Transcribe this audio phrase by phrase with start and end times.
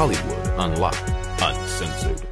[0.00, 1.10] Hollywood Unlocked,
[1.42, 2.26] Uncensored.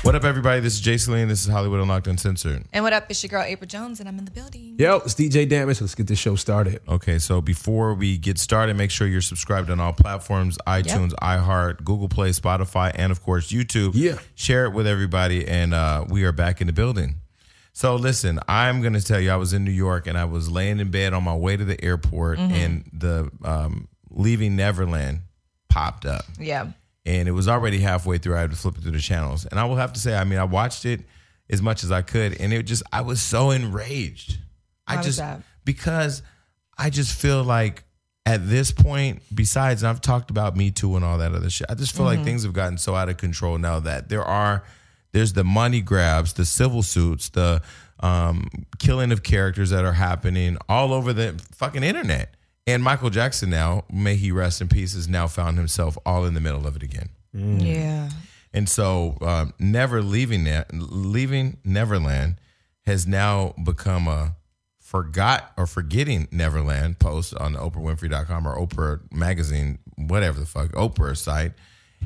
[0.00, 0.62] What up, everybody?
[0.62, 2.64] This is Jason Lee, and this is Hollywood Unlocked Uncensored.
[2.72, 3.04] And what up?
[3.10, 4.76] It's your girl Apryl Jones, and I'm in the building.
[4.78, 5.82] Yo, it's DJ Damage.
[5.82, 6.80] Let's get this show started.
[6.88, 11.84] Okay, so before we get started, make sure you're subscribed on all platforms iTunes, iHeart,
[11.84, 13.90] Google Play, Spotify, and of course, YouTube.
[13.92, 14.16] Yeah.
[14.34, 17.16] Share it with everybody, and uh, we are back in the building.
[17.74, 20.50] So, listen, I'm going to tell you, I was in New York and I was
[20.50, 25.20] laying in bed on my way to the airport, and the um, Leaving Neverland
[25.78, 26.24] popped up.
[26.38, 26.66] Yeah.
[27.06, 28.36] and it was already halfway through.
[28.36, 30.24] I had to flip it through the channels, and I will have to say, I
[30.24, 31.00] mean, I watched it
[31.50, 34.38] as much as I could, and it just, I was so enraged.
[34.86, 35.20] I just
[35.64, 36.22] because
[36.76, 37.84] I just feel like
[38.26, 41.66] at this point, besides, and I've talked about Me Too and all that other shit.
[41.70, 42.16] I just feel Mm-hmm.
[42.18, 44.64] like things have gotten so out of control now that there are,
[45.12, 47.62] there's the money grabs, the civil suits, the
[48.00, 48.48] um,
[48.78, 52.34] killing of characters that are happening all over the fucking internet.
[52.68, 56.34] And Michael Jackson now, may he rest in peace, has now found himself all in
[56.34, 57.08] the middle of it again.
[57.32, 58.10] Yeah.
[58.52, 62.36] And so, um, never leaving that, leaving Neverland
[62.84, 64.36] has now become a
[64.80, 71.16] forgot or forgetting Neverland post on the OprahWinfrey.com or Oprah magazine, whatever the fuck, Oprah
[71.16, 71.52] site.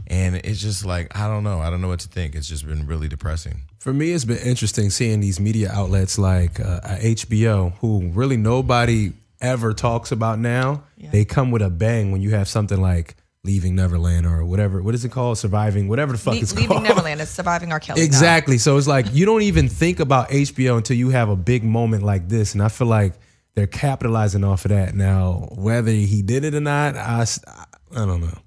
[0.07, 1.59] And it's just like, I don't know.
[1.59, 2.37] I don't know what to think.
[2.37, 3.63] It's just been really depressing.
[3.81, 9.13] For me, it's been interesting seeing these media outlets like uh, HBO, who really nobody
[9.43, 10.85] ever talks about now.
[10.97, 14.81] They come with a bang when you have something like Leaving Neverland or whatever.
[14.83, 15.37] What is it called?
[15.37, 16.85] Surviving, whatever the fuck Le- it's Leaving called.
[16.85, 17.81] Neverland is surviving R.
[17.81, 18.01] Kelly.
[18.01, 18.05] now.
[18.05, 18.57] Exactly.
[18.57, 22.05] So it's like you don't even think about HBO until you have a big moment
[22.05, 23.15] like this, and I feel like
[23.55, 25.49] they're capitalizing off of that now.
[25.57, 27.27] Whether he did it or not, I,
[27.91, 28.39] I don't know.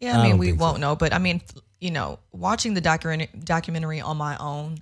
[0.00, 1.40] Yeah, I I mean, we won't know, but I mean,
[1.80, 4.76] you know, watching the documentary documentary on my own,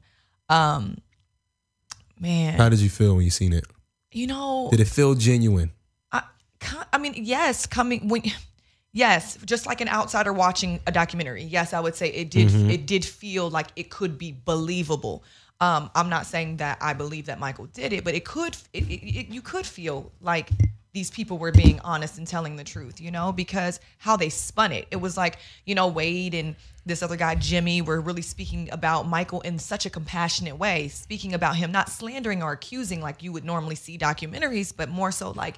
[0.49, 0.99] um,
[2.19, 3.65] man, How did you feel when you seen it?
[4.15, 5.73] You know, Did it feel genuine?
[6.13, 6.23] I,
[6.93, 8.23] I mean, yes, coming when,
[8.93, 11.43] yes, just like an outsider watching a documentary.
[11.43, 12.49] Yes, I would say it did.
[12.49, 12.71] Mm-hmm.
[12.71, 15.25] It did feel like it could be believable.
[15.61, 18.57] Um, I'm not saying that I believe that Michael did it, but it could.
[18.73, 20.51] It, it, it, you could feel like
[20.95, 24.71] these people were being honest and telling the truth, you know, because how they spun
[24.71, 24.87] it.
[24.93, 26.55] It was like, you know, Wade and
[26.87, 31.35] this other guy, Jimmy, were really speaking about Michael in such a compassionate way, speaking
[31.35, 35.33] about him, not slandering or accusing like you would normally see documentaries, but more so
[35.33, 35.57] like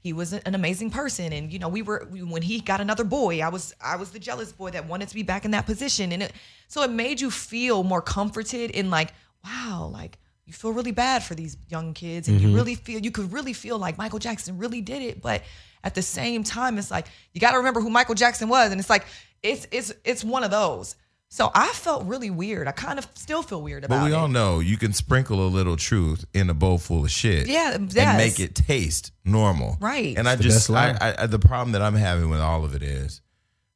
[0.00, 3.02] he was an amazing person and you know we were we, when he got another
[3.02, 5.66] boy i was i was the jealous boy that wanted to be back in that
[5.66, 6.32] position and it
[6.68, 9.12] so it made you feel more comforted in like
[9.44, 10.16] wow like
[10.48, 12.56] you feel really bad for these young kids and you mm-hmm.
[12.56, 15.42] really feel you could really feel like michael jackson really did it but
[15.84, 18.80] at the same time it's like you got to remember who michael jackson was and
[18.80, 19.04] it's like
[19.42, 20.96] it's it's it's one of those
[21.28, 23.98] so i felt really weird i kind of still feel weird about it.
[23.98, 27.04] But we it all know you can sprinkle a little truth in a bowl full
[27.04, 27.46] of shit.
[27.46, 28.16] Yeah, And yes.
[28.16, 29.76] make it taste normal.
[29.80, 30.16] Right.
[30.16, 30.70] And I just.
[30.70, 33.20] I, I, the problem that I'm having with all of it is,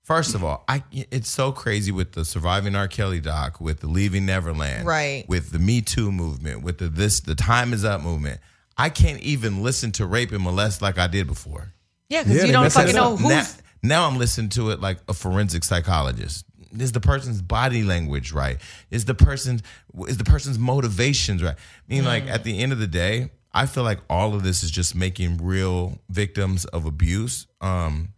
[0.03, 2.89] first of all, I it's so crazy with the surviving R.
[2.89, 5.25] Kelly doc, with the leaving Neverland, Right.
[5.29, 8.41] With the Me Too movement, with the this the Time Is Up movement.
[8.77, 11.73] I can't even listen to rape and molest like I did before.
[12.09, 13.21] yeah because Yeah, you don't fucking know up.
[13.21, 13.45] who's now,
[13.83, 16.47] now I'm listening to it like a forensic psychologist.
[16.79, 18.57] Is the person's body language right?
[18.91, 19.63] Is the person's
[20.09, 21.55] is the person's motivations right?
[21.57, 24.63] I mean, like at the end of the day, I feel like all of this
[24.65, 28.15] is just making real victims of abuse um,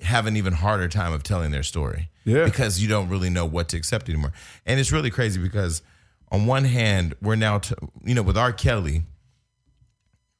[0.00, 2.08] have an even harder time of telling their story.
[2.24, 2.44] Yeah.
[2.44, 4.32] Because you don't really know what to accept anymore.
[4.66, 5.82] And it's really crazy because
[6.30, 8.52] on one hand, we're now, t- you know, with R.
[8.52, 9.02] Kelly,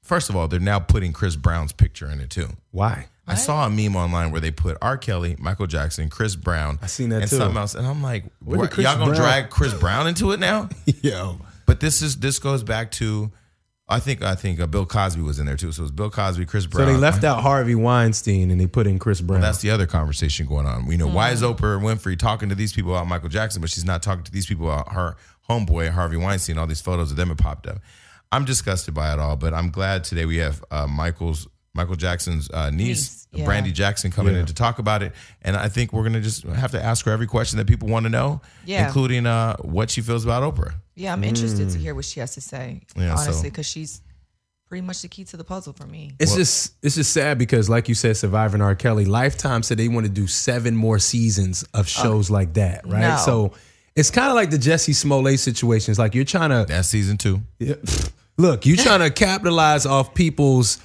[0.03, 2.49] first of all, they're now putting Chris Brown's picture in it too.
[2.71, 3.07] Why?
[3.27, 4.97] I saw a meme online where they put R.
[4.97, 7.37] Kelly, Michael Jackson, Chris Brown, I seen that and too.
[7.37, 10.07] something else, and I'm like, Where did what, Chris y'all gonna Brown- drag Chris Brown
[10.07, 10.71] into it now?
[11.03, 11.39] Yo.
[11.67, 13.31] But this is this goes back to,
[13.91, 15.73] I think I think uh, Bill Cosby was in there too.
[15.73, 16.87] So it was Bill Cosby, Chris Brown.
[16.87, 19.41] So they left out Harvey Weinstein and they put in Chris Brown.
[19.41, 20.85] That's the other conversation going on.
[20.87, 23.87] We know why is Oprah Winfrey talking to these people about Michael Jackson, but she's
[23.87, 25.17] not talking to these people about her
[25.49, 26.59] homeboy Harvey Weinstein.
[26.59, 27.79] All these photos of them have popped up.
[28.31, 32.51] I'm disgusted by it all, but I'm glad today we have uh, Michael's Michael Jackson's
[32.51, 33.47] uh, niece, Niece, yeah.
[33.47, 35.13] Brandi Jackson, coming in to talk about it,
[35.43, 38.05] and I think we're gonna just have to ask her every question that people want
[38.05, 38.87] to know, Yeah.
[38.87, 40.75] including uh, what she feels about Oprah.
[40.97, 42.83] Yeah, I'm interested to hear what she has to say.
[42.97, 44.01] Yeah, honestly, because she's
[44.69, 46.13] pretty much the key to the puzzle for me.
[46.19, 48.75] It's just it's just sad because, like you said, surviving R.
[48.75, 53.01] Kelly, Lifetime said they want to do seven more seasons of shows like that, right?
[53.01, 53.17] no.
[53.25, 53.53] So
[53.95, 55.93] it's kind of like the Jussie Smollett situation.
[55.93, 57.41] It's like you're trying to That's season two.
[57.59, 57.75] Yeah.
[58.37, 60.79] Look, you're trying to capitalize off people's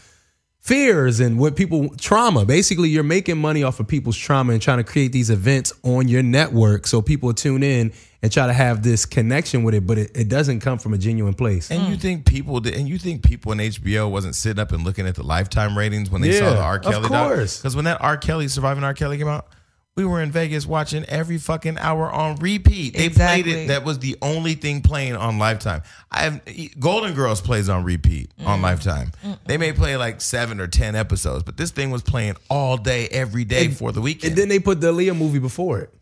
[0.64, 2.46] fears and what people trauma.
[2.46, 6.08] Basically, you're making money off of people's trauma and trying to create these events on
[6.08, 9.98] your network so people tune in and try to have this connection with it, but
[9.98, 11.70] it, it doesn't come from a genuine place.
[11.70, 12.00] And you hmm.
[12.00, 15.16] think people did, and you think people in HBO wasn't sitting up and looking at
[15.16, 16.76] the lifetime ratings when they saw Yeah, the R.
[16.78, 17.58] of Kelly course.
[17.58, 18.16] Because when that R.
[18.16, 18.94] Kelly surviving R.
[18.94, 19.48] Kelly came out,
[19.96, 22.96] we were in Vegas watching every fucking hour on repeat.
[22.96, 23.44] They Exactly.
[23.44, 23.68] played it.
[23.68, 25.84] That was the only thing playing on Lifetime.
[26.12, 26.42] I have
[26.80, 28.64] Golden Girls plays on repeat on Mm.
[28.64, 29.12] Lifetime.
[29.46, 33.08] They may play like seven or ten episodes, but this thing was playing all day,
[33.10, 34.32] every day for the weekend.
[34.32, 35.94] And then they put the Aaliyah movie before it.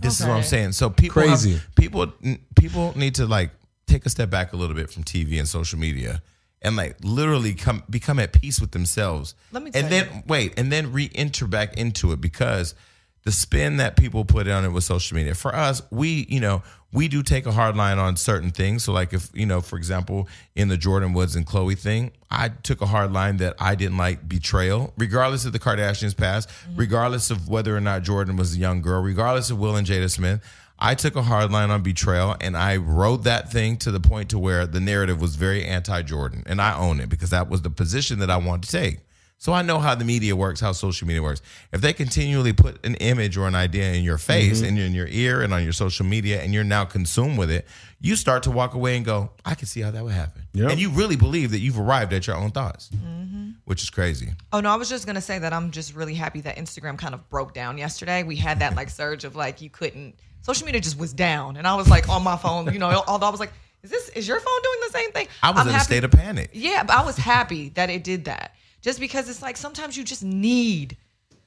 [0.00, 0.72] This is what I'm saying.
[0.72, 1.60] So people have- Crazy.
[1.76, 2.12] people
[2.56, 3.50] people need to like
[3.86, 6.22] take a step back a little bit from TV and social media
[6.62, 9.34] and like literally come become at peace with themselves.
[9.52, 12.74] Let me and then wait, and then re-enter back into it because
[13.24, 15.34] the spin that people put on it with social media.
[15.34, 16.62] For us, we, you know,
[16.92, 18.84] we do take a hard line on certain things.
[18.84, 22.50] So like if, you know, for example, in the Jordyn Woods and Chloe thing, I
[22.50, 26.76] took a hard line that I didn't like betrayal, regardless of the Kardashians past, mm-hmm.
[26.76, 30.10] regardless of whether or not Jordyn was a young girl, regardless of Will and Jada
[30.10, 30.42] Smith.
[30.78, 34.30] I took a hard line on betrayal and I wrote that thing to the point
[34.30, 37.70] to where the narrative was very anti-Jordyn and I own it because that was the
[37.70, 38.98] position that I wanted to take.
[39.44, 41.42] So I know how the media works, how social media works.
[41.70, 44.68] If they continually put an image or an idea in your face mm-hmm.
[44.68, 47.66] and in your ear and on your social media and you're now consumed with it,
[48.00, 50.44] you start to walk away and go, I can see how that would happen.
[50.54, 50.70] Yep.
[50.70, 53.50] And you really believe that you've arrived at your own thoughts, mm-hmm.
[53.66, 54.32] which is crazy.
[54.50, 57.12] Oh no, I was just gonna say that I'm just really happy that Instagram kind
[57.12, 58.22] of broke down yesterday.
[58.22, 61.66] We had that like surge of like you couldn't social media just was down, and
[61.66, 63.04] I was like on my phone, you know.
[63.06, 63.52] Although I was like,
[63.82, 65.28] is this is your phone doing the same thing?
[65.42, 66.48] I was I'm in a state of panic.
[66.54, 68.54] Yeah, but I was happy that it did that.
[68.84, 70.98] Just because it's like sometimes you just need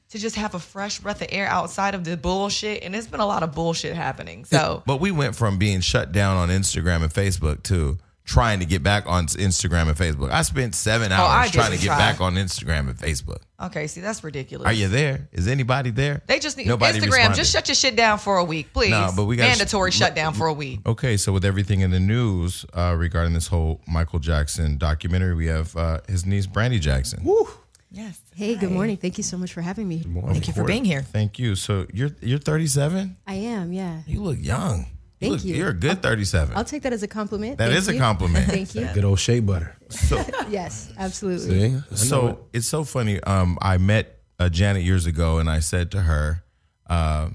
[0.09, 3.19] to just have a fresh breath of air outside of the bullshit, and it's been
[3.19, 4.43] a lot of bullshit happening.
[4.43, 8.65] So But we went from being shut down on Instagram and Facebook to trying to
[8.65, 10.29] get back on Instagram and Facebook.
[10.31, 11.97] I spent seven I hours trying to get try.
[11.97, 13.39] back on Instagram and Facebook.
[13.59, 14.67] okay, see that's ridiculous.
[14.67, 15.29] Are you there?
[15.31, 16.21] Is anybody there?
[16.27, 17.05] They just need Nobody Instagram.
[17.05, 17.35] responded.
[17.37, 18.91] Just shut your shit down for a week, please.
[18.91, 20.81] No, but we gotta- mandatory shutdown for a week.
[20.85, 25.47] Okay, so with everything in the news uh, regarding this whole Michael Jackson documentary, we
[25.47, 27.23] have uh, his niece Brandi Jackson.
[27.23, 27.47] Woo.
[27.89, 28.19] Yes.
[28.35, 28.97] Hey, good morning.
[28.97, 29.99] Thank you so much for having me.
[29.99, 31.01] Thank you for being here.
[31.01, 31.55] Thank you.
[31.55, 33.15] So you're you're 37.
[33.25, 34.01] I am, yeah.
[34.05, 34.87] You look young.
[35.19, 35.55] Thank look, you.
[35.55, 36.55] You're a good 37.
[36.55, 37.57] I'll take that as a compliment.
[37.57, 38.45] That Thank is a compliment.
[38.49, 38.87] Thank you.
[38.93, 39.75] Good old shea butter.
[40.49, 41.59] Yes, absolutely.
[41.59, 41.75] See?
[41.75, 41.97] I it.
[41.97, 43.21] so it's so funny.
[43.21, 46.43] Um, I met uh, Janet years ago, and I said to her,
[46.89, 47.29] uh,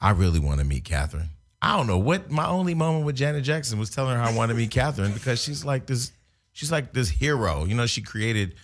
[0.00, 1.30] "I really want to meet Catherine."
[1.62, 4.50] I don't know what my only moment with Janet Jackson was telling her I want
[4.50, 6.12] to meet Catherine because she's like this.
[6.52, 7.64] She's like this hero.
[7.64, 8.54] You know, she created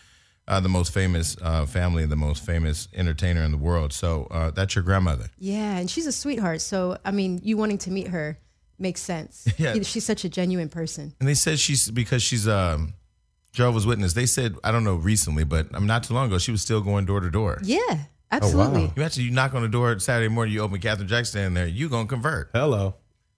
[0.47, 3.93] uh, the most famous uh, family, the most famous entertainer in the world.
[3.93, 5.31] So uh, that's your grandmother.
[5.39, 6.61] Yeah, and she's a sweetheart.
[6.61, 8.39] So, I mean, you wanting to meet her
[8.79, 9.47] makes sense.
[9.59, 9.75] Yeah.
[9.83, 11.15] She's such a genuine person.
[11.21, 12.95] And they said she's because she's um,
[13.53, 14.13] Jehovah's Witness.
[14.13, 16.81] They said I don't know recently, but um, not too long ago she was still
[16.81, 17.59] going door to door.
[17.63, 18.85] Yeah, Oh, absolutely.
[18.87, 18.93] wow.
[18.97, 21.67] You actually you knock on the door Saturday morning, you open Catherine Jackson in there,
[21.67, 22.51] you gonna convert.
[22.53, 22.95] Hello.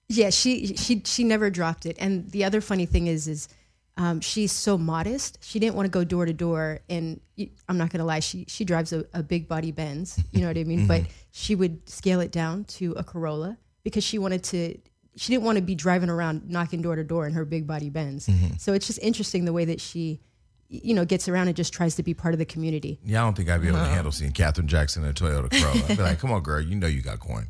[0.09, 1.97] Yeah, she she she never dropped it.
[2.01, 3.49] And the other funny thing is is
[3.97, 5.39] um, she's so modest.
[5.43, 6.81] She didn't want to go door to door.
[6.89, 7.21] And
[7.69, 10.19] I'm not gonna lie, she she drives a, a big body Benz.
[10.33, 10.87] You know what I mean?
[10.87, 14.77] But she would scale it down to a Corolla because she wanted to.
[15.17, 17.91] She didn't want to be driving around knocking door to door in her big body
[17.91, 18.29] Benz.
[18.59, 20.21] So it's just interesting the way that she,
[20.69, 23.01] you know, gets around and just tries to be part of the community.
[23.05, 25.51] Yeah, I don't think I'd be able to handle seeing Catherine Jackson in a Toyota
[25.51, 25.83] Corolla.
[25.89, 27.49] I'd be like, come on, girl, you know you got coin.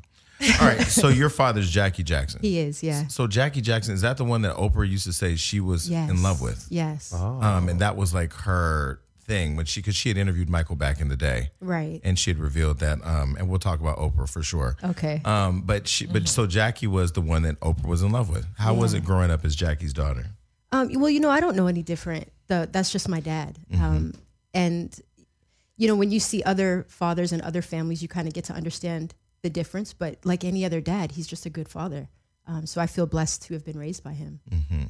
[0.58, 2.40] All right, so your father's Jackie Jackson.
[2.40, 3.06] He is, yeah.
[3.08, 6.08] So Jackie Jackson is that the one that Oprah used to say she was Yes.
[6.08, 6.66] in love with?
[6.70, 7.12] Yes.
[7.12, 11.00] Um, and that was like her thing when she because she had interviewed Michael back
[11.00, 12.00] in the day, Right.
[12.02, 12.98] and she had revealed that.
[13.04, 14.76] Um, and we'll talk about Oprah for sure.
[14.82, 15.22] Okay.
[15.25, 18.46] Um, but she, but so Jackie was the one that Oprah was in love with.
[18.58, 20.26] How was it growing up as Jackie's daughter?
[20.72, 22.30] Um, well, you know, I don't know any different.
[22.49, 23.58] The, that's just my dad.
[23.75, 24.14] Um,
[24.52, 24.99] and
[25.76, 28.52] you know, when you see other fathers and other families, you kind of get to
[28.52, 29.94] understand the difference.
[29.94, 32.08] But like any other dad, he's just a good father.
[32.46, 34.40] Um, so I feel blessed to have been raised by him.
[34.68, 34.82] Hmm.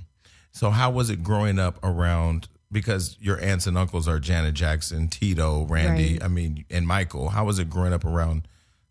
[0.52, 2.48] So how was it growing up around?
[2.72, 6.14] Because your aunts and uncles are Janet Jackson, Tito, Randy.
[6.14, 6.22] Right.
[6.24, 7.30] I mean, and Michael.
[7.30, 8.46] How was it growing up around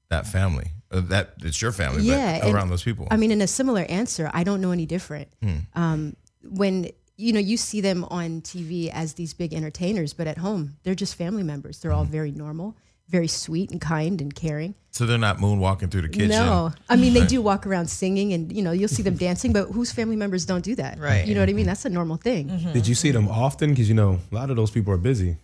[0.09, 0.71] that family?
[0.91, 3.07] Uh, that it's your family, Yeah, but around those people.
[3.11, 5.29] I mean, in a similar answer, I don't know any different.
[5.75, 10.37] Um, when you know you see them on TV as these big entertainers, but at
[10.37, 11.79] home they're just family members.
[11.79, 12.75] They're all very normal,
[13.09, 14.75] very sweet and kind and caring.
[14.91, 16.29] so they're not moonwalking through the kitchen.
[16.29, 19.51] No, I mean they do walk around singing, and you know you'll see them dancing.
[19.51, 20.99] But whose family members don't do that?
[20.99, 21.27] Right.
[21.27, 21.65] You know what I mean?
[21.65, 22.47] That's a normal thing.
[22.73, 23.71] Did you see them often?
[23.71, 25.37] Because you know a lot of those people are busy.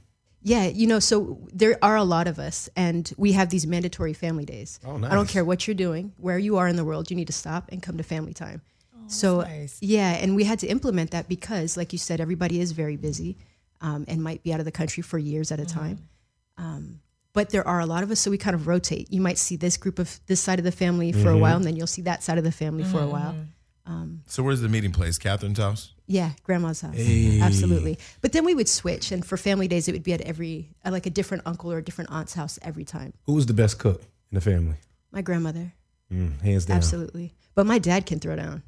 [0.48, 4.14] Yeah, you know, so there are a lot of us, and we have these mandatory
[4.14, 4.80] family days.
[4.86, 5.12] Oh, nice.
[5.12, 7.34] I don't care what you're doing, where you are in the world, you need to
[7.34, 8.62] stop and come to family time.
[9.08, 9.80] so, nice.
[9.82, 13.38] yeah, and we had to implement that because, like you said, everybody is very busy
[13.82, 15.98] um, and might be out of the country for years at a time.
[16.60, 17.00] Um,
[17.36, 19.12] but there are a lot of us, so we kind of rotate.
[19.12, 21.42] You might see this group of this side of the family for a mm-hmm.
[21.42, 23.34] while, and then you'll see that side of the family for a while.
[23.34, 23.92] Mm-hmm.
[23.94, 25.20] Um, so where's the meeting place?
[25.20, 25.92] Catherine's house.
[26.08, 26.96] Yeah, grandma's house.
[26.98, 28.00] Absolutely.
[28.22, 30.94] But then we would switch, and for family days, it would be at every at
[30.94, 33.14] like a different uncle or a different aunt's house every time.
[33.26, 34.02] Who was the best cook
[34.32, 34.78] in the family?
[35.12, 35.74] My grandmother,
[36.12, 36.78] Mm, hands down.
[36.78, 37.34] absolutely.
[37.54, 38.64] But my dad can throw down.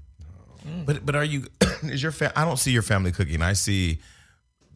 [0.67, 0.85] Mm.
[0.85, 1.45] But but are you?
[1.83, 2.31] Is your fam?
[2.35, 3.41] I don't see your family cooking.
[3.41, 3.99] I see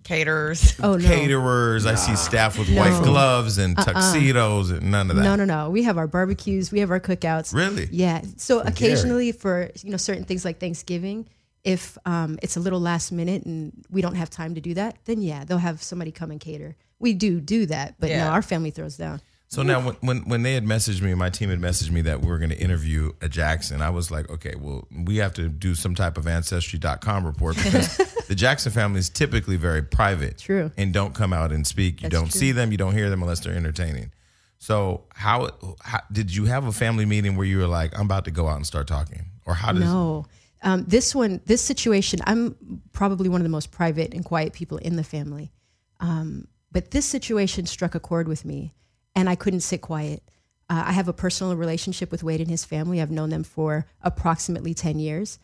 [0.03, 0.75] Caterers.
[0.81, 1.86] Oh no, caterers.
[1.86, 2.96] I see staff with white No.
[2.98, 3.03] Uh-uh.
[3.03, 5.24] gloves and tuxedos and none of that.
[5.24, 5.70] no, no, no.
[5.70, 6.72] We have our barbecues.
[6.72, 7.53] We have our cookouts.
[7.53, 7.88] Really?
[7.91, 8.22] Yeah.
[8.38, 11.27] So occasionally for you know certain things like Thanksgiving,
[11.63, 14.98] if um, it's a little last minute and we don't have time to do that,
[15.05, 16.75] then yeah, they'll have somebody come and cater.
[17.00, 18.25] We do do that, but Yeah.
[18.25, 19.22] no, our family throws down.
[19.51, 22.00] So now, when, when when they had messaged me, and my team had messaged me
[22.03, 23.81] that we were going to interview a Jackson.
[23.81, 27.98] I was like, okay, well, we have to do some type of ancestry.com report because
[28.29, 30.72] the Jackson family is typically very private, True.
[30.77, 32.01] and don't come out and speak.
[32.01, 32.39] You That's don't true.
[32.39, 34.13] see them, you don't hear them unless they're entertaining.
[34.58, 35.50] So how,
[35.81, 38.48] how did you have a family meeting where you were like, I'm about to go
[38.48, 40.27] out and start talking, or how does No.
[40.63, 42.55] Um, this one, this situation, I'm
[42.93, 45.51] probably one of the most private and quiet people in the family.
[46.00, 48.74] Um, but this situation struck a chord with me,
[49.15, 50.24] and I couldn't sit quiet.
[50.70, 53.01] Uh, I have a personal relationship with Wade and his family.
[53.01, 55.38] I've known them for approximately 10 years.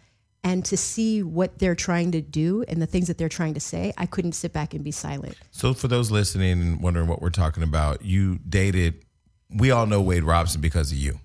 [0.44, 3.60] And to see what they're trying to do and the things that they're trying to
[3.60, 5.36] say, I couldn't sit back and be silent.
[5.52, 9.04] So for those listening and wondering what we're talking about, you dated.
[9.50, 11.20] We all know Wade Robson because of you.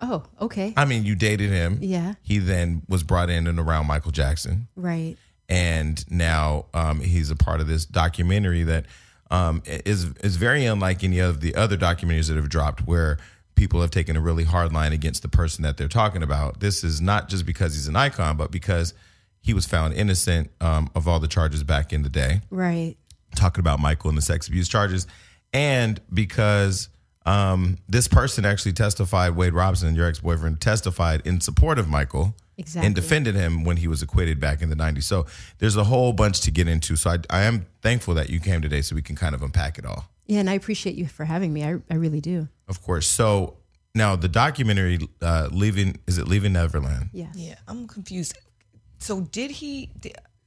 [0.00, 0.72] Oh, okay.
[0.76, 1.78] I mean, you dated him.
[1.82, 2.14] Yeah.
[2.22, 5.16] He then was brought in and around Michael Jackson, Right.
[5.48, 8.86] and now um, he's a part of this documentary that
[9.30, 13.18] um, is is very unlike any of the other documentaries that have dropped, where
[13.54, 16.60] people have taken a really hard line against the person that they're talking about.
[16.60, 18.94] This is not just because he's an icon, but because
[19.42, 22.96] he was found innocent um, of all the charges back in the day Right.
[23.36, 25.06] talking about Michael and the sex abuse charges,
[25.52, 26.88] and because
[27.26, 32.34] um, this person actually testified, Wade Robson, your ex boyfriend, testified in support of Michael
[32.60, 32.86] Exactly.
[32.86, 35.02] and defended him when he was acquitted back in the 90s.
[35.04, 35.26] So
[35.58, 36.94] there's a whole bunch to get into.
[36.96, 39.78] So I, I am thankful that you came today so we can kind of unpack
[39.78, 41.64] it all, Yeah, and I appreciate you for having me.
[41.64, 42.48] I, I really do.
[42.68, 43.06] of course.
[43.08, 43.56] So
[43.94, 47.10] now the documentary, uh, Leaving, is it Leaving Neverland?
[47.12, 47.34] Yes.
[47.34, 48.36] Yeah, I'm confused.
[48.98, 49.90] So did he?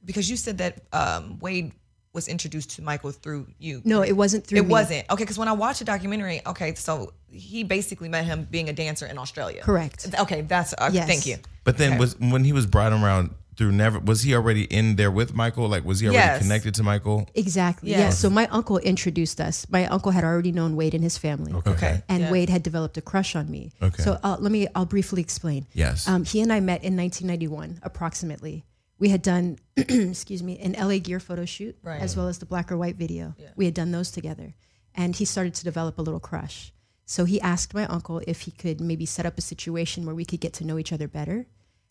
[0.04, 1.72] Because you said that um, Wade
[2.14, 3.82] was introduced to Michael through you.
[3.84, 4.68] No, it wasn't through It me.
[4.70, 8.68] wasn't okay because when I watched the documentary, okay, so he basically met him being
[8.68, 9.62] a dancer in Australia.
[9.62, 10.06] Correct.
[10.20, 11.06] Okay, that's uh, Yes.
[11.08, 11.36] thank you.
[11.64, 11.98] But then Okay.
[12.00, 15.68] was when he was brought around through Never, was he already in there with Michael?
[15.68, 16.42] Like, was he already Yes.
[16.42, 17.28] connected to Michael?
[17.36, 17.90] Exactly.
[17.90, 17.98] Yes.
[18.00, 18.10] Yeah.
[18.10, 19.64] So my uncle introduced us.
[19.70, 21.52] My uncle had already known Wade and his family.
[21.66, 22.02] Okay.
[22.08, 22.30] And Yeah.
[22.32, 23.70] Wade had developed a crush on me.
[23.80, 24.02] Okay.
[24.02, 25.66] So uh, let me, I'll briefly explain.
[25.72, 26.08] Yes.
[26.08, 28.64] Um, he and I met in 1991, approximately.
[28.98, 32.00] We had done, excuse me, an LA Gear photo shoot, Right.
[32.00, 33.34] as well as the black or white video.
[33.56, 34.54] We had done those together.
[34.94, 36.72] And he started to develop a little crush.
[37.04, 40.24] So he asked my uncle if he could maybe set up a situation where we
[40.24, 41.46] could get to know each other better.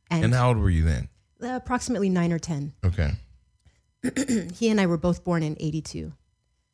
[0.09, 1.09] And, And how old were you then?
[1.43, 2.73] uh, approximately nine or 10.
[2.85, 3.11] Okay.
[4.53, 6.13] he and I were both born in 82.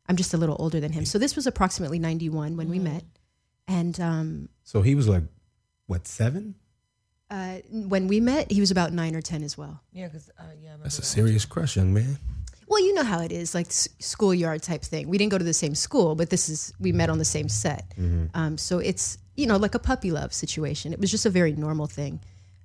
[0.08, 1.06] I'm just a little older than him.
[1.06, 3.04] So this was approximately 91 when we met.
[3.68, 5.24] And um, So he was like,
[5.88, 6.56] what, seven?
[7.30, 9.82] Uh, when we met, he was about nine or 10 as well.
[9.94, 11.08] Yeah, because uh, yeah, I That's a that.
[11.08, 12.18] serious crush, young man.
[12.68, 15.10] Well, you know how it is, like s- schoolyard type thing.
[15.10, 17.50] We didn't go to the same school, but this is, we met on the same
[17.50, 17.86] set.
[18.34, 20.94] Um, so it's, you know, like a puppy love situation.
[20.94, 22.20] It was just a very normal thing.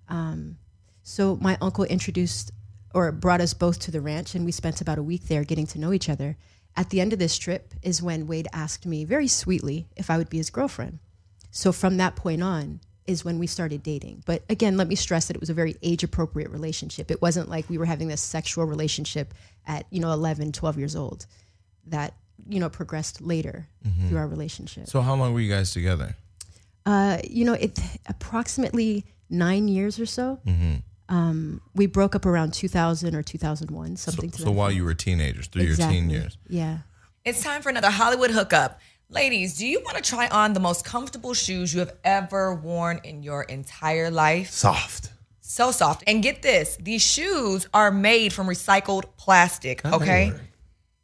[0.09, 0.59] Um,
[1.03, 2.51] so my uncle introduced
[2.95, 5.67] or brought us both to the ranch, and we spent about a week there getting
[5.69, 6.37] to know each other.
[6.77, 10.19] At the end of this trip is when Wade asked me very sweetly if I
[10.19, 10.99] would be his girlfriend.
[11.51, 14.23] So from that point on is when we started dating.
[14.27, 17.11] But again, let me stress that it was a very age appropriate relationship.
[17.11, 19.35] It wasn't like we were having this sexual relationship
[19.67, 21.27] at, you know, 11, 12 years old.
[21.87, 22.15] That,
[22.49, 23.69] you know, progressed later
[24.09, 24.87] through our relationship.
[24.89, 26.17] So how long were you guys together?
[26.87, 30.41] Uh, you know, it approximately nine years or so.
[31.11, 34.51] Um, we broke up around 2000 or 2001, So, something to so that.
[34.53, 36.39] while you were teenagers, through your teen years.
[36.49, 36.79] Yeah.
[37.25, 38.81] It's time for another Hollywood hookup.
[39.15, 43.01] Ladies, do you want to try on the most comfortable shoes you have ever worn
[43.05, 44.51] in your entire life?
[44.51, 45.13] Soft.
[45.41, 46.03] So soft.
[46.09, 50.33] And get this these shoes are made from recycled plastic, okay?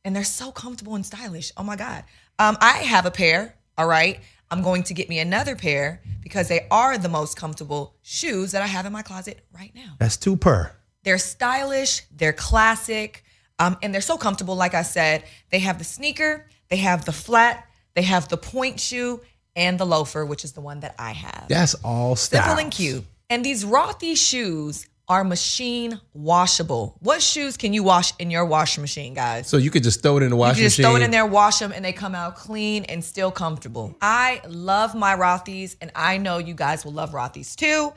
[0.04, 1.52] And they're so comfortable and stylish.
[1.56, 2.02] Oh my God.
[2.40, 4.18] Um, I have a pair, all right?
[4.50, 8.62] I'm going to get me another pair because they are the most comfortable shoes that
[8.62, 9.94] I have in my closet right now.
[10.00, 10.72] That's two per.
[11.04, 13.22] They're stylish, they're classic,
[13.60, 14.56] um, and they're so comfortable.
[14.56, 18.80] Like I said, they have the sneaker, they have the flat, they have the point
[18.80, 19.20] shoe,
[19.56, 21.46] and the loafer, which is the one that I have.
[21.48, 22.42] That's all style.
[22.44, 23.04] Simple and cute.
[23.28, 26.96] And these Rothy shoes are machine washable.
[27.00, 29.48] What shoes can you wash in your washing machine, guys?
[29.48, 30.92] So you could just throw it in the You washing just machine.
[30.92, 33.96] throw it in there, wash them, and they come out clean and still comfortable.
[34.00, 37.92] I love my Rothy's, and I know you guys will love Rothy's too.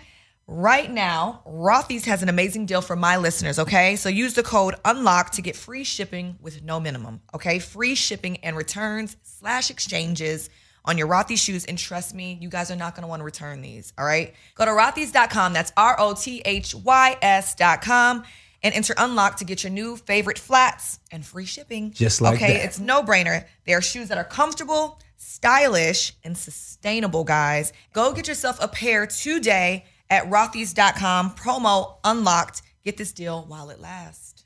[0.45, 3.95] Right now, Rothy's has an amazing deal for my listeners, okay?
[3.95, 7.59] So use the code UNLOCK to get free shipping with no minimum, okay?
[7.59, 10.49] Free shipping and returns slash exchanges
[10.83, 11.63] on your Rothy's shoes.
[11.63, 13.93] And trust me, you guys are not going to want to return these.
[13.97, 14.33] All right.
[14.55, 15.53] Go to rothys.com.
[15.53, 18.23] That's R O T H Y S.com
[18.63, 21.91] and enter unlock to get your new favorite flats and free shipping.
[21.91, 22.65] Just like okay, that.
[22.65, 23.45] it's no brainer.
[23.65, 27.71] They are shoes that are comfortable, stylish, and sustainable, guys.
[27.93, 31.31] Go get yourself a pair today at rothys.com.
[31.31, 32.61] Promo unlocked.
[32.85, 34.45] Get this deal while it lasts.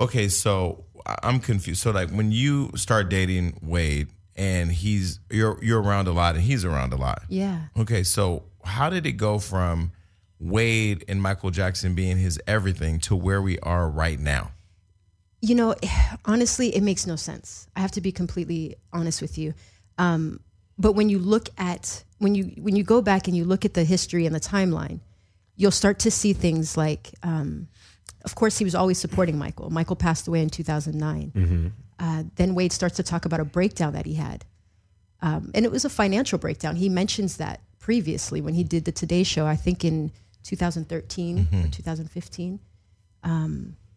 [0.00, 1.82] Okay, so I- I'm confused.
[1.82, 6.44] So like when you start dating Wade and he's you're you're around a lot and
[6.44, 7.22] he's around a lot.
[7.28, 7.64] Yeah.
[7.78, 9.92] Okay, so how did it go from
[10.38, 14.52] Wade and Michael Jackson being his everything to where we are right now?
[15.42, 15.74] You know,
[16.24, 17.66] honestly, it makes no sense.
[17.76, 19.54] I have to be completely honest with you.
[19.98, 20.40] Um,
[20.78, 23.74] but when you look at when you when you go back and you look at
[23.74, 25.00] the history and the timeline,
[25.56, 27.66] you'll start to see things like, um,
[28.24, 29.70] of course, he was always supporting Michael.
[29.70, 31.72] Michael passed away in 2009.
[31.98, 34.44] Uh, then Wade starts to talk about a breakdown that he had,
[35.22, 36.76] um, and it was a financial breakdown.
[36.76, 39.46] He mentions that previously when he did the Today Show.
[39.46, 40.12] I think in
[40.44, 42.60] 2013 or 2015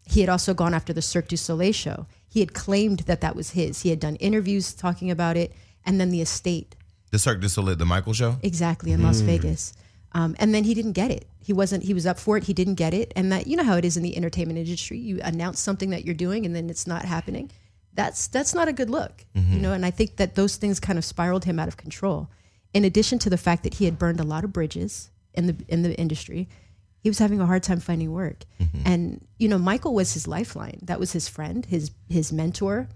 [0.06, 2.08] he had also gone after the Cirque du Soleil show.
[2.28, 3.82] He had claimed that that was his.
[3.82, 5.54] He had done interviews talking about it,
[5.86, 6.76] and then the estate
[7.14, 8.38] The Cirque du Soleil, the Michael show?
[8.42, 9.26] exactly in Las mm.
[9.26, 9.76] Vegas.
[10.14, 11.28] Um, and then he didn't get it.
[11.40, 11.84] He wasn't.
[11.84, 12.46] He was up for it.
[12.46, 13.14] He didn't get it.
[13.16, 14.98] And that you know how it is in the entertainment industry.
[14.98, 17.52] You announce something that you're doing, and then it's not happening.
[17.94, 19.26] That's that's not a good look.
[19.36, 19.62] You mm-hmm.
[19.62, 19.74] know.
[19.74, 22.30] And I think that those things kind of spiraled him out of control.
[22.74, 25.56] In addition to the fact that he had burned a lot of bridges in the
[25.68, 26.50] in the industry,
[26.98, 28.46] he was having a hard time finding work.
[28.60, 28.88] Mm-hmm.
[28.88, 30.80] And you know, Michael was his lifeline.
[30.82, 32.90] That was his friend, his his mentor,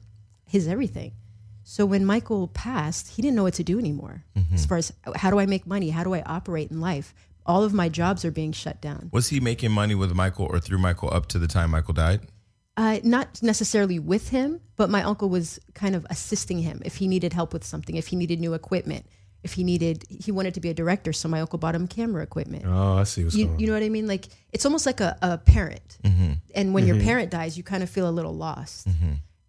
[0.48, 1.14] his everything.
[1.70, 4.24] So when Michael passed, he didn't know what to do anymore.
[4.38, 4.56] Mm-hmm.
[4.56, 5.90] As far as uh, how do I make money?
[5.90, 7.14] How do I operate in life?
[7.46, 9.10] All of my jobs are being shut down.
[9.12, 12.22] Was he making money with Michael or through Michael up to the time Michael died?
[12.78, 17.08] Uh, not necessarily with him, but my uncle was kind of assisting him if he
[17.10, 19.06] needed help with something, if he needed new equipment,
[19.44, 21.12] if he needed, he wanted to be a director.
[21.12, 22.64] So my uncle bought him camera equipment.
[22.66, 23.60] Oh, I see what's you, going on.
[23.60, 24.08] you know what I mean?
[24.08, 25.98] Like it's almost like a, a parent.
[26.02, 26.32] Mm-hmm.
[26.56, 27.06] And when your mm-hmm.
[27.06, 28.88] parent dies, you kind of feel a little lost.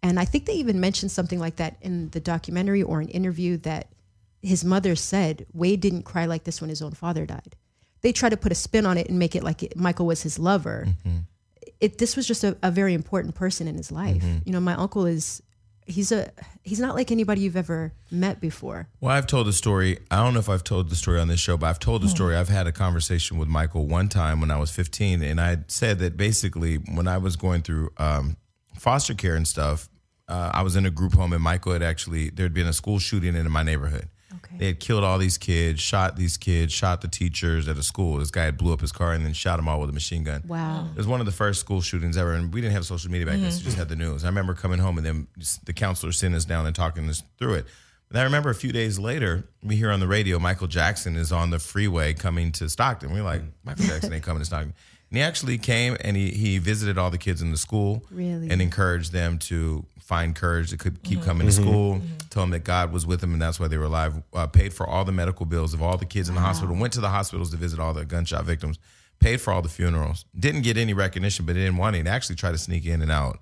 [0.01, 3.57] And I think they even mentioned something like that in the documentary or an interview
[3.57, 3.89] that
[4.41, 7.55] his mother said Wade didn't cry like this when his own father died.
[8.01, 10.23] They try to put a spin on it and make it like it, Michael was
[10.23, 10.87] his lover.
[10.87, 11.17] Mm-hmm.
[11.81, 14.23] It this was just a, a very important person in his life.
[14.23, 14.37] Mm-hmm.
[14.45, 15.41] You know, my uncle is
[15.85, 16.31] he's a
[16.63, 18.87] he's not like anybody you've ever met before.
[19.01, 19.99] Well, I've told the story.
[20.09, 22.07] I don't know if I've told the story on this show, but I've told the
[22.07, 22.15] hmm.
[22.15, 22.35] story.
[22.35, 25.99] I've had a conversation with Michael one time when I was 15, and I said
[25.99, 28.37] that basically when I was going through um,
[28.79, 29.89] foster care and stuff,
[30.27, 32.73] uh, I was in a group home, and Michael had actually there had been a
[32.73, 34.09] school shooting in my neighborhood.
[34.35, 34.57] Okay.
[34.57, 38.17] They had killed all these kids, shot these kids, shot the teachers at a school.
[38.17, 40.23] This guy had blew up his car and then shot them all with a machine
[40.23, 40.43] gun.
[40.47, 40.87] Wow.
[40.91, 43.25] It was one of the first school shootings ever, and we didn't have social media
[43.25, 44.23] back then, so we just had the news.
[44.23, 45.27] I remember coming home and then
[45.65, 47.65] the counselor sitting us down and talking us through it.
[48.09, 51.31] And I remember a few days later, we hear on the radio Michael Jackson is
[51.31, 53.11] on the freeway coming to Stockton.
[53.11, 54.73] We're like, Michael Jackson ain't coming to Stockton.
[55.09, 58.49] And he actually came and he, he visited all the kids in the school Really?
[58.49, 61.27] and encouraged them to find courage to keep keep mm-hmm.
[61.27, 61.63] coming to mm-hmm.
[61.63, 61.95] school.
[61.95, 62.17] Mm-hmm.
[62.29, 64.21] Told them that God was with them and that's why they were alive.
[64.33, 66.75] Uh, paid for all the medical bills of all the kids in the hospital.
[66.75, 68.77] Went to the hospitals to visit all the gunshot victims.
[69.19, 70.25] Paid for all the funerals.
[70.37, 72.07] Didn't get any recognition, but didn't want it.
[72.07, 73.39] Actually, tried to sneak in and out.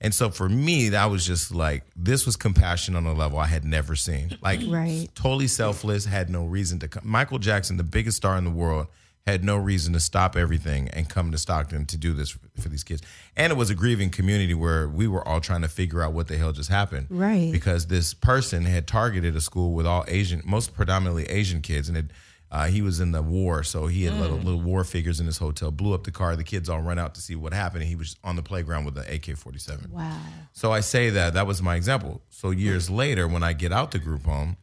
[0.00, 3.46] And so for me, that was just like this was compassion on a level I
[3.46, 4.36] had never seen.
[4.42, 5.08] Like Right.
[5.14, 7.04] totally selfless, had no reason to come.
[7.06, 8.88] Michael Jackson, the biggest star in the world,
[9.26, 12.68] had no reason to stop everything and come to Stockton to do this for, for
[12.68, 13.02] these kids.
[13.36, 16.28] And it was a grieving community where we were all trying to figure out what
[16.28, 17.06] the hell just happened.
[17.08, 17.50] Right.
[17.50, 21.98] Because this person had targeted a school with all Asian, most predominantly Asian kids, and
[21.98, 22.06] it.
[22.50, 25.38] Uh, he was in the war, so he had little little war figures in his
[25.38, 25.72] hotel.
[25.72, 26.36] Blew up the car.
[26.36, 27.82] The kids all run out to see what happened.
[27.82, 29.90] And he was on the playground with the AK forty seven.
[29.90, 30.16] Wow.
[30.52, 32.22] So I say that that was my example.
[32.28, 34.56] So years later, when I get out the group home,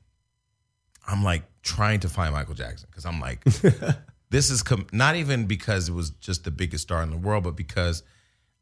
[1.06, 3.44] I'm like trying to find Michael Jackson because I'm like,
[4.32, 7.44] this is com- not even because it was just the biggest star in the world,
[7.44, 8.02] but because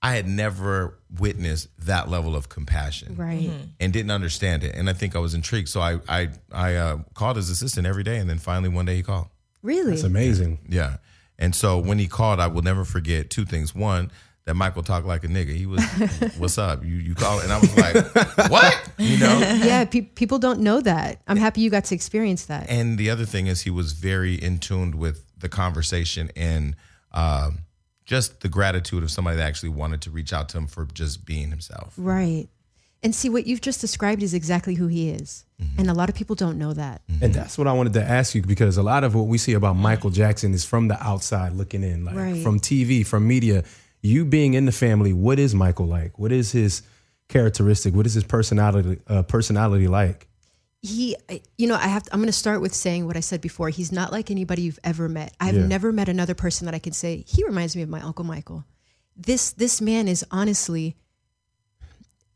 [0.02, 3.50] I had never witnessed that level of compassion Right.
[3.80, 4.76] and didn't understand it.
[4.76, 5.70] And I think I was intrigued.
[5.70, 8.96] So I I I uh, called his assistant every day, and then finally one day
[8.98, 9.28] he called.
[9.62, 9.92] Really?
[9.92, 10.60] That's amazing.
[10.70, 10.98] Yeah.
[11.38, 13.74] And so when he called, I will never forget two things.
[13.76, 14.12] One,
[14.46, 15.54] that Michael talked like a nigga.
[15.56, 15.84] He was,
[16.38, 17.96] "What's up?" You you call, and I was like,
[18.50, 19.40] "What?" You know.
[19.64, 21.22] yeah, pe- people don't know that.
[21.28, 22.70] I'm happy you got to experience that.
[22.70, 26.76] And the other thing is, he was very in tuned with the conversation and
[27.14, 27.60] um,
[28.06, 31.26] just the gratitude of somebody that actually wanted to reach out to him for just
[31.26, 31.94] being himself.
[31.98, 32.48] Right.
[33.02, 35.46] And see, what you've just described is exactly who he is.
[35.78, 37.02] And a lot of people don't know that.
[37.22, 39.54] And that's what I wanted to ask you because a lot of what we see
[39.54, 42.44] about Michael Jackson is from the outside looking in, like Right.
[42.44, 43.64] from TV, from media.
[44.02, 46.18] You being in the family, what is Michael like?
[46.18, 46.82] What is his
[47.28, 47.94] characteristic?
[47.94, 50.28] What is his personality uh, personality like?
[50.82, 51.16] He
[51.58, 53.70] you know i have to, i'm going to start with saying what i said before.
[53.70, 55.36] He's not like anybody you've ever met.
[55.40, 55.66] I've Yeah.
[55.66, 58.66] never met another person that i can say he reminds me of my uncle michael.
[59.16, 60.96] This this man is honestly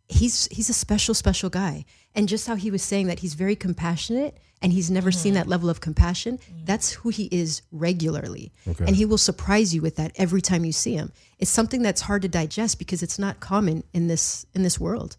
[0.09, 1.85] he's he's a special special guy.
[2.15, 5.39] And just how he was saying that he's very compassionate and he's never seen mm-hmm.
[5.39, 6.65] that level of compassion mm.
[6.65, 8.53] that's who he is regularly.
[8.87, 11.11] And he will surprise you with that every time you see him.
[11.39, 15.17] It's something that's hard to digest because it's not common in this in this world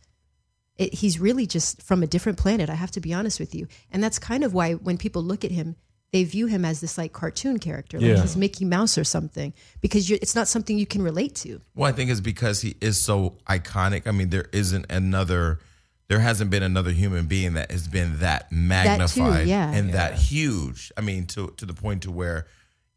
[0.77, 3.67] it, he's really just from a different planet i have to be honest with you
[3.91, 5.77] and that's kind of why when people look at him
[6.13, 8.23] they view him as this like cartoon character like Yeah.
[8.23, 11.89] he's mickey mouse or something because you're, it's not something you can relate to Well,
[11.89, 14.07] I think it's because he is so iconic.
[14.07, 15.59] I mean, there isn't another,
[16.07, 19.73] there hasn't been another human being that has been that magnified yeah.
[19.73, 20.93] and that huge.
[20.97, 22.47] I mean, to to the point to where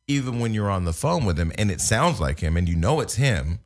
[0.07, 2.75] even when you're on the phone with him and it sounds like him and you
[2.75, 3.59] know it's him,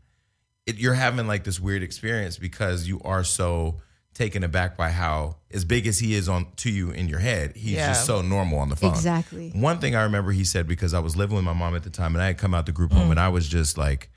[0.66, 3.82] it, you're having like this weird experience because you are so
[4.14, 7.54] taken aback by how as big as he is on to you in your head,
[7.56, 7.88] he's Yeah.
[7.90, 8.92] just so normal on the phone.
[8.92, 9.50] Exactly.
[9.52, 11.90] One thing I remember he said because I was living with my mom at the
[11.90, 14.10] time and I had come out the group home and I was just like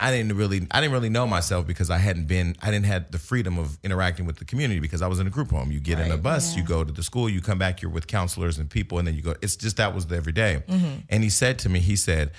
[0.00, 3.10] I didn't really I didn't really know myself because I hadn't been I didn't have
[3.10, 5.72] the freedom of interacting with the community because I was in a group home.
[5.72, 6.22] You get in a Right.
[6.22, 9.08] bus, you go to the school, you come back, you're with counselors and people, and
[9.08, 9.34] then you go.
[9.42, 10.62] It's just that was the everyday.
[10.68, 10.94] Mm-hmm.
[11.08, 12.30] And he said to me, he said,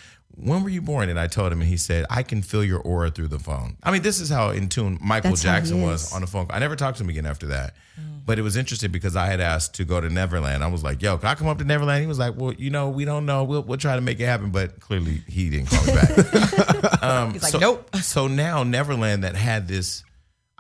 [0.42, 2.80] "When were you born?" And I told him, and he said, "I can feel your
[2.80, 6.14] aura through the phone." I mean, this is how in tune Michael That's Jackson was
[6.14, 6.48] on the phone.
[6.50, 7.76] I never talked to him again after that.
[8.00, 8.26] Mm.
[8.26, 10.64] But it was interesting because I had asked to go to Neverland.
[10.64, 12.70] I was like, "Yo, can I come up to Neverland?" He was like, "Well, you
[12.70, 13.44] know, we don't know.
[13.44, 17.04] We'll we'll try to make it happen." But clearly, he didn't call me back.
[17.04, 17.96] um, He's like, so, nope.
[17.98, 20.04] So now Neverland that had this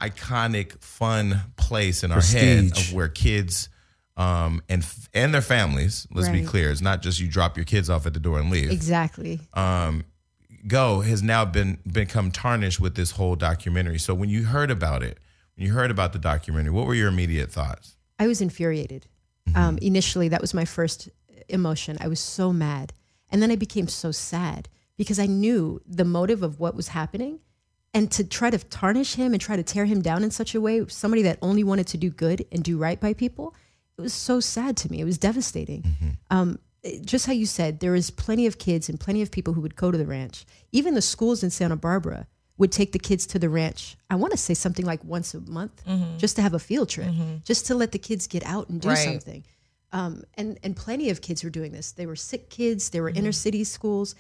[0.02, 2.42] iconic, fun place in our Prestige.
[2.42, 3.70] head of where kids
[4.20, 6.08] um, and and their families.
[6.12, 8.52] Let's be clear, it's not just you drop your kids off at the door and
[8.52, 10.06] leave exactly um,
[10.68, 13.98] go has now been become tarnished with this whole documentary.
[13.98, 15.18] So when you heard about it,
[15.56, 17.96] when you heard about the documentary, what were your immediate thoughts?
[18.20, 19.08] I was infuriated.
[19.56, 21.10] Um, initially, that was my first
[21.48, 21.98] emotion.
[22.00, 22.94] I was so mad.
[23.32, 27.40] And then I became so sad because I knew the motive of what was happening.
[27.94, 30.62] And to try to tarnish him and try to tear him down in such a
[30.62, 33.56] way, somebody that only wanted to do good and do right by people,
[34.00, 35.00] it was so sad to me.
[35.00, 35.84] It was devastating.
[36.32, 36.60] Um,
[37.04, 39.76] just how you said, there is plenty of kids and plenty of people who would
[39.76, 40.46] go to the ranch.
[40.72, 42.26] Even the schools in Santa Barbara
[42.58, 43.98] would take the kids to the ranch.
[44.10, 45.84] I want to say something like once a month,
[46.18, 48.88] just to have a field trip, just to let the kids get out and do
[48.90, 48.98] Right.
[48.98, 49.44] something.
[49.92, 51.92] Um, and and plenty of kids were doing this.
[51.94, 52.90] They were sick kids.
[52.92, 54.14] They were inner city schools,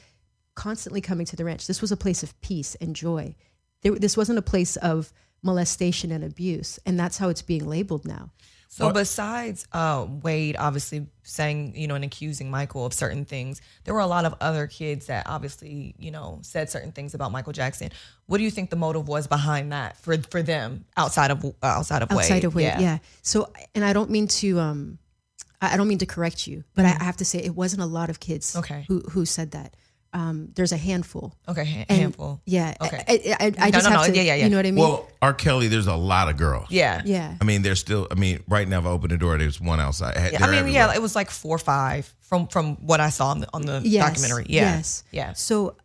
[0.55, 1.67] constantly coming to the ranch.
[1.67, 3.35] This was a place of peace and joy.
[3.81, 5.13] There, this wasn't a place of
[5.43, 8.31] molestation and abuse, and that's how it's being labeled now.
[8.71, 13.95] So besides uh, Wade obviously saying, you know, and accusing Michael of certain things, there
[13.95, 17.51] were a lot of other kids that obviously, you know, said certain things about Michael
[17.51, 17.89] Jackson.
[18.27, 21.51] What do you think the motive was behind that for for them outside of uh,
[21.63, 22.19] outside of Wade?
[22.19, 22.65] outside of Wade.
[22.79, 22.99] Yeah.
[23.23, 24.99] So, and I don't mean to, um,
[25.61, 27.87] I don't mean to correct you, but I I have to say it wasn't a
[27.87, 28.59] lot of kids Mm-hmm.
[28.59, 28.85] Okay.
[28.87, 29.73] who who said that.
[30.11, 31.35] Um, there's a handful.
[31.47, 32.41] Okay, ha- And- handful.
[32.45, 32.73] Yeah.
[32.81, 33.03] Okay.
[33.07, 34.13] I, I, I No, just no, have no.
[34.13, 34.15] to.
[34.15, 34.43] Yeah, yeah, yeah.
[34.45, 34.79] You know what I mean?
[34.83, 35.33] Well, R.
[35.33, 36.67] Kelly, there's a lot of girls.
[36.71, 37.01] Yeah.
[37.05, 37.35] yeah.
[37.39, 38.07] I mean, there's still.
[38.09, 40.15] I mean, right now, if I open the door, there's one outside.
[40.15, 40.71] Yeah, I mean, everywhere.
[40.87, 43.61] yeah, it was like four or five from from what I saw on the, on
[43.61, 44.45] the Yes, documentary.
[44.49, 44.75] Yeah.
[44.77, 45.03] Yes.
[45.11, 45.33] Yeah.
[45.33, 45.75] So,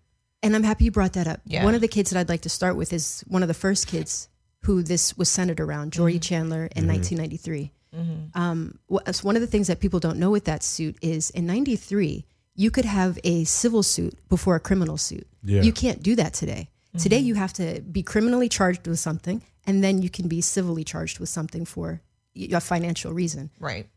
[0.43, 1.41] and I'm happy you brought that up.
[1.45, 1.63] Yeah.
[1.65, 3.87] One of the kids that I'd like to start with is one of the first
[3.87, 4.29] kids
[4.63, 5.99] who this was centered around, Mm-hmm.
[6.01, 7.73] Jordy Chandler in 1993.
[8.35, 11.31] Um, wha- so one of the things that people don't know with that suit is
[11.31, 15.27] in 93, you could have a civil suit before a criminal suit.
[15.43, 15.63] Yeah.
[15.63, 16.71] You can't do that today.
[16.97, 20.85] Today, you have to be criminally charged with something, and then you can be civilly
[20.85, 22.01] charged with something for
[22.37, 23.51] a financial reason.
[23.59, 23.89] Right.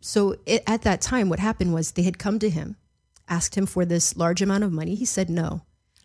[0.00, 2.76] So it, at that time, what happened was they had come to him,
[3.28, 4.94] asked him for this large amount of money.
[4.94, 5.60] He said no.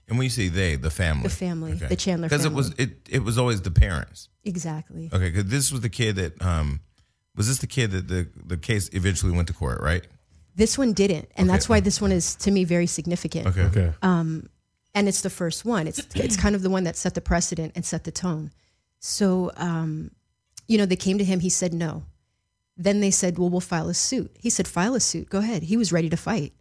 [0.09, 3.07] And when you say they, the family, The family, the Chandler because it was it
[3.09, 4.29] it was always the parents.
[4.43, 5.09] Exactly.
[5.13, 6.81] Okay, because this was the kid that um
[7.35, 10.05] was this the kid that the the case eventually went to court, right?
[10.57, 13.47] This one didn't, and that's why this one is to me very significant.
[13.47, 13.93] Okay, Okay.
[14.95, 15.85] And it's the first one.
[15.87, 18.49] It's it's kind of the one that set the precedent and set the tone.
[18.99, 20.09] So, um,
[20.67, 21.39] you know, they came to him.
[21.39, 22.05] He said no.
[22.75, 25.29] Then they said, "Well, we'll file a suit." He said, "File a suit.
[25.29, 26.53] Go ahead." He was ready to fight,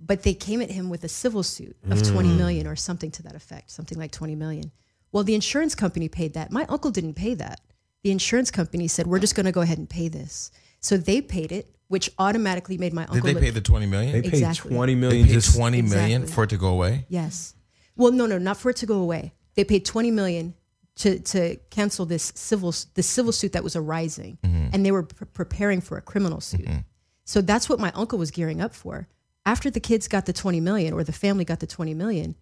[0.00, 3.22] but they came at him with a civil suit of twenty million or something to
[3.22, 4.72] that effect, something like twenty million.
[5.12, 6.50] Well, the insurance company paid that.
[6.50, 7.60] My uncle didn't pay that.
[8.02, 11.20] The insurance company said, "We're just going to go ahead and pay this." So they
[11.20, 13.14] paid it, which automatically made my uncle.
[13.16, 14.12] Did uncle they look pay the twenty million?
[14.12, 14.74] They They, paid Exactly.
[14.74, 15.26] twenty million.
[15.26, 16.34] paid just twenty million Exactly.
[16.34, 17.06] for it to go away.
[17.08, 17.54] Yes.
[17.96, 19.32] Well, no, no, not for it to go away.
[19.54, 20.54] They paid twenty million
[20.96, 24.68] to to cancel this civil the civil suit that was arising, mm-hmm.
[24.72, 26.64] and they were pre- preparing for a criminal suit.
[26.66, 26.78] Mm-hmm.
[27.24, 29.06] So that's what my uncle was gearing up for.
[29.46, 32.34] After the kids got the twenty million, or the family got the twenty million,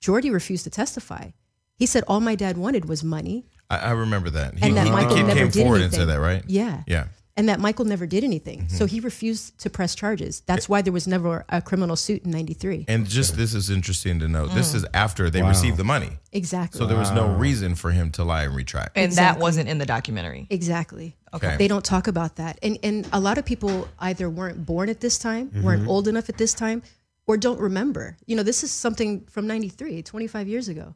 [0.00, 1.30] Jordy refused to testify.
[1.76, 3.46] He said all my dad wanted was money.
[3.70, 4.58] I, I remember that.
[4.58, 6.00] He, And that he- the Michael kid never came did forward and anything.
[6.00, 6.42] said that, right?
[6.46, 6.82] Yeah.
[6.86, 7.06] Yeah.
[7.36, 8.60] And that Michael never did anything.
[8.60, 8.76] Mm-hmm.
[8.76, 10.42] So he refused to press charges.
[10.46, 12.84] That's why there was never a criminal suit in 93.
[12.88, 14.50] And just this is interesting to note.
[14.50, 14.54] Mm.
[14.54, 15.48] This is after they Wow.
[15.48, 16.18] received the money.
[16.32, 16.78] Exactly.
[16.78, 18.96] So there was no reason for him to lie and retract.
[18.96, 20.46] And that wasn't in the documentary.
[20.50, 21.16] Exactly.
[21.34, 21.56] Okay.
[21.56, 22.58] They don't talk about that.
[22.62, 26.28] And and a lot of people either weren't born at this time, weren't old enough
[26.28, 26.82] at this time,
[27.26, 28.18] or don't remember.
[28.26, 30.94] You know, this is something from 93, 25 years ago.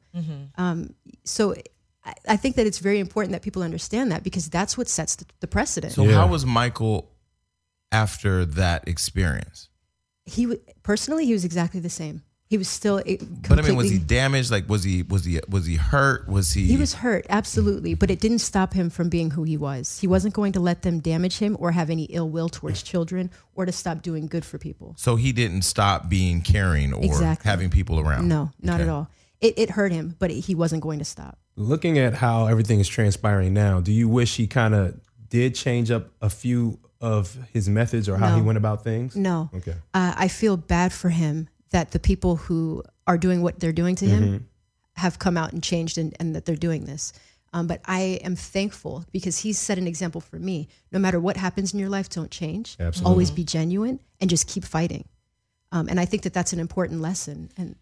[0.58, 0.94] Um,
[1.24, 1.54] so
[2.06, 5.16] I, I think that it's very important that people understand that because that's what sets
[5.16, 5.92] the, the precedent.
[5.92, 6.14] So Yeah.
[6.14, 7.10] how was Michael
[7.92, 9.68] after that experience?
[10.28, 12.22] he w- personally, he was exactly the same.
[12.48, 13.02] He was still
[13.48, 14.50] But I mean, was he damaged?
[14.52, 16.28] Like, was he was he was he hurt?
[16.28, 16.66] Was he?
[16.66, 19.98] He was hurt, absolutely, but it didn't stop him from being who he was.
[20.00, 23.30] He wasn't going to let them damage him or have any ill will towards children
[23.56, 24.94] or to stop doing good for people.
[24.96, 27.48] So he didn't stop being caring or Exactly.
[27.50, 28.28] having people around.
[28.28, 29.08] No, not at all.
[29.40, 31.38] It, it hurt him, but he wasn't going to stop.
[31.56, 35.90] Looking at how everything is transpiring now, do you wish he kind of did change
[35.90, 39.16] up a few of his methods or how he went about things?
[39.16, 39.50] No.
[39.54, 39.74] Okay.
[39.94, 43.96] Uh, I feel bad for him that the people who are doing what they're doing
[43.96, 44.48] to him
[44.96, 47.12] have come out and changed and, and that they're doing this.
[47.52, 50.68] Um, but I am thankful because he's set an example for me.
[50.92, 52.76] No matter what happens in your life, don't change.
[52.78, 53.10] Absolutely.
[53.10, 55.08] Always be genuine and just keep fighting.
[55.72, 57.50] Um, and I think that that's an important lesson.
[57.56, 57.76] And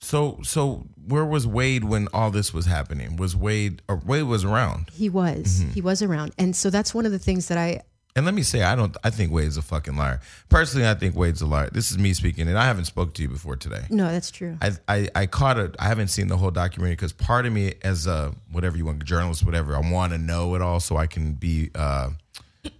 [0.00, 3.16] So so where was Wade when all this was happening?
[3.16, 4.90] Was Wade or Wade was around?
[4.92, 6.32] he was, he was around.
[6.38, 7.82] And so that's one of the things that I,
[8.14, 8.96] And let me say, I don't.
[9.04, 10.20] I think Wade's a fucking liar.
[10.48, 11.70] Personally, I think Wade's a liar.
[11.72, 13.84] This is me speaking, and I haven't spoke to you before today.
[13.90, 14.56] no, that's true.
[14.62, 15.74] I, I, I caught it.
[15.78, 19.04] I haven't seen the whole documentary because part of me, as a whatever you want,
[19.04, 22.10] journalist, whatever, I want to know it all so I can be uh,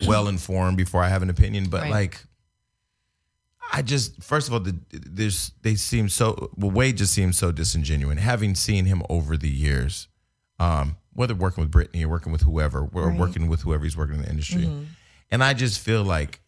[0.06, 1.68] well informed before I have an opinion.
[1.70, 1.90] But Right.
[1.90, 2.24] like,
[3.72, 6.50] I just first of all, the, there's they seem so.
[6.56, 8.18] Well, Wade just seems so disingenuous.
[8.18, 10.08] Having seen him over the years,
[10.58, 13.18] um, whether working with Britney or working with whoever, or Right.
[13.18, 14.68] working with whoever he's working in the industry,
[15.30, 16.40] and I just feel like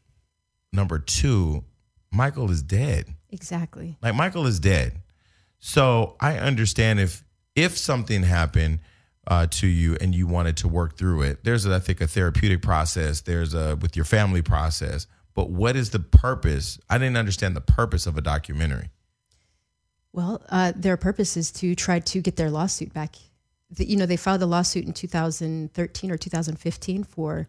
[0.72, 1.64] number two,
[2.12, 3.14] Michael is dead.
[3.30, 3.96] exactly.
[4.02, 5.00] Like Michael is dead.
[5.58, 7.24] So I understand if
[7.56, 8.78] if something happened
[9.26, 12.62] uh, to you and you wanted to work through it, there's I think a therapeutic
[12.62, 13.20] process.
[13.22, 15.06] There's a with your family process.
[15.38, 16.80] But what is the purpose?
[16.90, 18.90] I didn't understand the purpose of a documentary.
[20.12, 23.14] Well, uh, their purpose is to try to get their lawsuit back.
[23.70, 27.46] The, you know, they filed a lawsuit in 2013 or 2015 for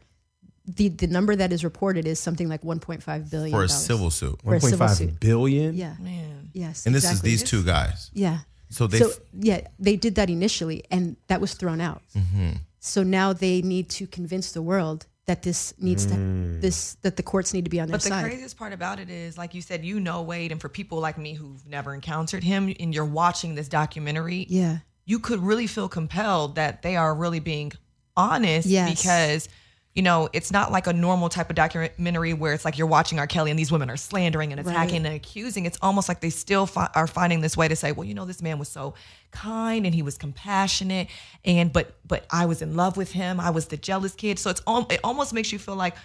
[0.68, 4.40] the the number that is reported is something like 1.5 billion For a civil suit.
[4.44, 5.20] For a civil 1.5 suit.
[5.20, 5.74] billion?
[5.74, 5.96] Yeah.
[6.00, 6.52] Man.
[6.54, 6.86] Yes.
[6.86, 8.12] And this is these two guys.
[8.14, 8.42] Yeah.
[8.70, 12.04] So they so yeah, they did that initially, and that was thrown out.
[12.16, 12.52] Mm-hmm.
[12.82, 16.60] So now they need to convince the world that this needs to mm.
[16.60, 18.10] this that the courts need to be on their side.
[18.10, 18.30] But the side.
[18.30, 21.18] craziest part about it is, like you said, you know Wade, and for people like
[21.18, 24.80] me who've never encountered him, and you're watching this documentary, yeah.
[25.06, 27.72] you could really feel compelled that they are really being
[28.18, 28.90] honest Yes.
[29.02, 29.50] because
[29.96, 33.18] you know it's not like a normal type of documentary where it's like you're watching
[33.20, 33.28] R.
[33.28, 35.66] Kelly and these women are slandering and attacking and accusing.
[35.66, 38.26] It's almost like they still fi- are finding this way to say, well, you know,
[38.26, 38.94] this man was so
[39.32, 41.08] kind and he was compassionate,
[41.44, 43.40] and but but I was in love with him.
[43.40, 44.40] I was the jealous kid.
[44.40, 45.96] So it's al- it almost makes you feel like,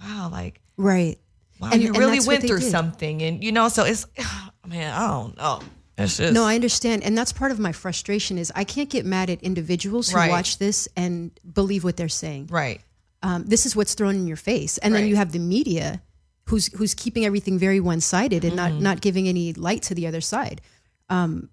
[0.00, 1.18] wow, like Right.
[1.60, 2.70] wow, And- you and really went through did.
[2.70, 5.60] something, and you know, so it's oh, man, I don't know.
[5.96, 9.04] It's just No, I understand, and that's part of my frustration is I can't get
[9.06, 10.30] mad at individuals who Right.
[10.30, 12.48] watch this and believe what they're saying.
[12.50, 12.80] right.
[13.24, 16.02] Um, this is what's thrown in your face, and then you have the media,
[16.44, 20.06] who's who's keeping everything very one sided and not not giving any light to the
[20.06, 20.60] other side.
[21.08, 21.48] Um,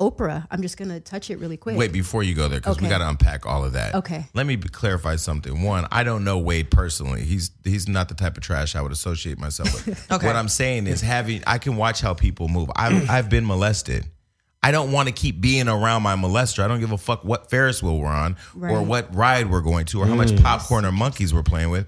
[0.00, 1.76] Oprah, I'm just gonna touch it really quick.
[1.76, 3.94] Wait, before you go there, because we got to unpack all of that.
[3.94, 4.26] Okay.
[4.34, 5.62] Let me clarify something.
[5.62, 7.22] One, I don't know Wade personally.
[7.22, 10.06] He's he's not the type of trash I would associate myself with.
[10.12, 10.26] Okay.
[10.26, 12.70] What I'm saying is having I can watch how people move.
[12.76, 14.06] I've I've been molested.
[14.66, 16.58] I don't want to keep being around my molester.
[16.58, 19.86] I don't give a fuck what Ferris wheel we're on or what ride we're going
[19.86, 20.42] to or how much mm.
[20.42, 21.86] popcorn or monkeys we're playing with.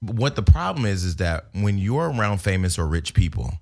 [0.00, 3.52] What the problem is is that when you're around famous or rich people,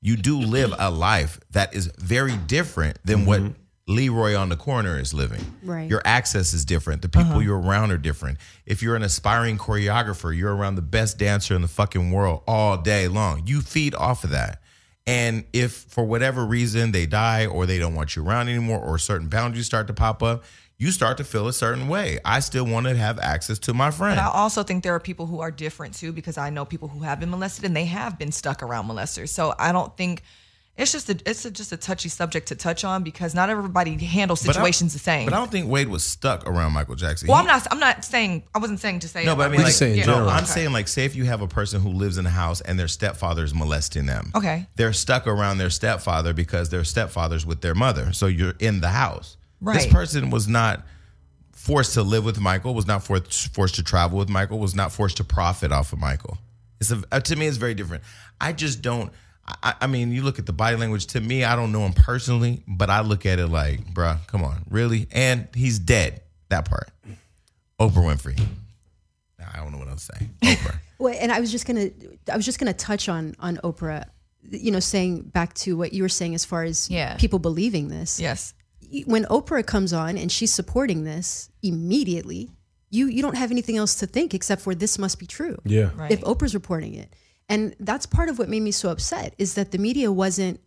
[0.00, 3.52] you do live a life that is very different than what mm-hmm.
[3.92, 5.44] Leroy on the corner is living.
[5.64, 5.90] Right.
[5.90, 7.02] Your access is different.
[7.02, 7.40] The people uh-huh.
[7.40, 8.38] you're around are different.
[8.64, 12.76] If you're an aspiring choreographer, you're around the best dancer in the fucking world all
[12.76, 13.42] day long.
[13.44, 14.62] You feed off of that.
[15.08, 18.98] And if for whatever reason they die or they don't want you around anymore or
[18.98, 20.44] certain boundaries start to pop up,
[20.76, 22.18] you start to feel a certain way.
[22.26, 24.16] I still want to have access to my friend.
[24.16, 26.88] But I also think there are people who are different too, because I know people
[26.88, 29.30] who have been molested and they have been stuck around molesters.
[29.30, 30.22] So I don't think
[30.78, 33.96] it's just a it's a, just a touchy subject to touch on because not everybody
[33.96, 35.24] handles situations the same.
[35.26, 37.28] But I don't think Wade was stuck around Michael Jackson.
[37.28, 37.66] well, He- I'm not.
[37.70, 38.44] I'm not saying.
[38.54, 39.24] I wasn't saying to say.
[39.24, 40.28] No, but I mean, like, saying no, general.
[40.30, 40.46] I'm okay.
[40.46, 42.88] saying, like, say if you have a person who lives in a house and their
[42.88, 44.30] stepfather is molesting them.
[44.34, 44.66] Okay.
[44.76, 48.12] They're stuck around their stepfather because their stepfather's with their mother.
[48.12, 49.36] So you're in the house.
[49.60, 49.74] Right.
[49.74, 49.92] This Right.
[49.92, 50.86] person was not
[51.52, 54.92] forced to live with Michael, was not forced forced to travel with Michael, was not
[54.92, 56.38] forced to profit off of Michael.
[56.80, 58.04] It's a, uh, to me, it's very different.
[58.40, 59.12] I just don't.
[59.62, 61.06] I, I mean, you look at the body language.
[61.08, 64.44] To me, I don't know him personally, but I look at it like, bruh, come
[64.44, 65.06] on, really?
[65.12, 66.22] And he's dead.
[66.50, 66.90] That part.
[67.80, 68.38] Oprah Winfrey.
[69.38, 70.30] Nah, I don't know what I'm saying.
[70.42, 70.76] Oprah.
[70.98, 71.90] Well, and I was just gonna,
[72.32, 74.04] I was just gonna touch on on Oprah.
[74.50, 77.16] You know, saying back to what you were saying as far as Yeah.
[77.16, 78.18] people believing this.
[78.18, 78.54] Yes.
[79.04, 82.50] When Oprah comes on and she's supporting this immediately,
[82.90, 85.58] you you don't have anything else to think except for this must be true.
[85.64, 85.90] Yeah.
[85.96, 86.10] Right.
[86.10, 87.14] If Oprah's reporting it,
[87.48, 90.60] and that's part of what made me so upset is that the media wasn't.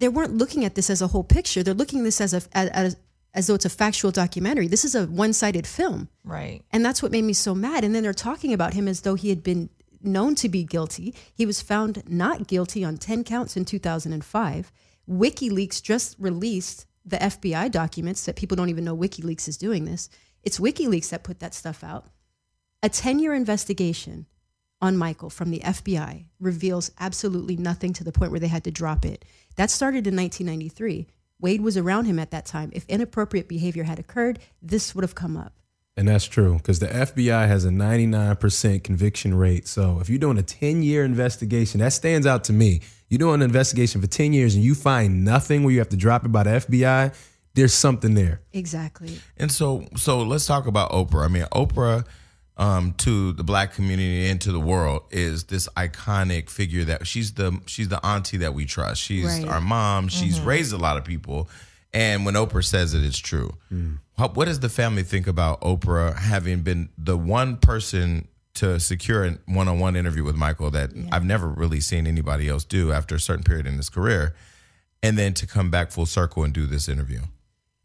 [0.00, 1.62] They weren't looking at this as a whole picture.
[1.62, 2.96] They're looking at this as a as,
[3.32, 4.68] as, though it's a factual documentary.
[4.68, 6.08] This is a one sided film.
[6.24, 6.62] Right.
[6.72, 7.84] And that's what made me so mad.
[7.84, 9.70] And then they're talking about him as though he had been
[10.02, 11.14] known to be guilty.
[11.34, 14.72] He was found not guilty on 10 counts in 2005.
[15.08, 20.08] WikiLeaks just released the FBI documents that people don't even know WikiLeaks is doing this.
[20.42, 22.06] It's WikiLeaks that put that stuff out.
[22.82, 24.26] A 10 year investigation
[24.80, 28.70] on Michael from the FBI reveals absolutely nothing to the point where they had to
[28.70, 29.24] drop it.
[29.56, 31.06] That started in 1993.
[31.40, 32.70] Wade was around him at that time.
[32.74, 35.52] If inappropriate behavior had occurred, this would have come up.
[35.96, 39.68] And that's true because the FBI has a 99% conviction rate.
[39.68, 42.80] So if you're doing a 10 year investigation, that stands out to me.
[43.08, 45.96] You're doing an investigation for 10 years and you find nothing where you have to
[45.96, 47.14] drop it by the FBI,
[47.54, 48.40] there's something there.
[48.52, 49.20] Exactly.
[49.36, 51.26] And so, so let's talk about Oprah.
[51.26, 52.04] I mean, Oprah
[52.56, 57.32] um, to the black community and to the world is this iconic figure that she's
[57.34, 59.02] the she's the auntie that we trust.
[59.02, 59.48] She's Right.
[59.48, 60.08] our mom.
[60.08, 61.48] She's raised a lot of people,
[61.92, 63.54] and when Oprah says it, it's true.
[64.16, 69.24] How, what does the family think about Oprah having been the one person to secure
[69.24, 73.20] a one-on-one interview with Michael that I've never really seen anybody else do after a
[73.20, 74.36] certain period in his career,
[75.02, 77.22] and then to come back full circle and do this interview?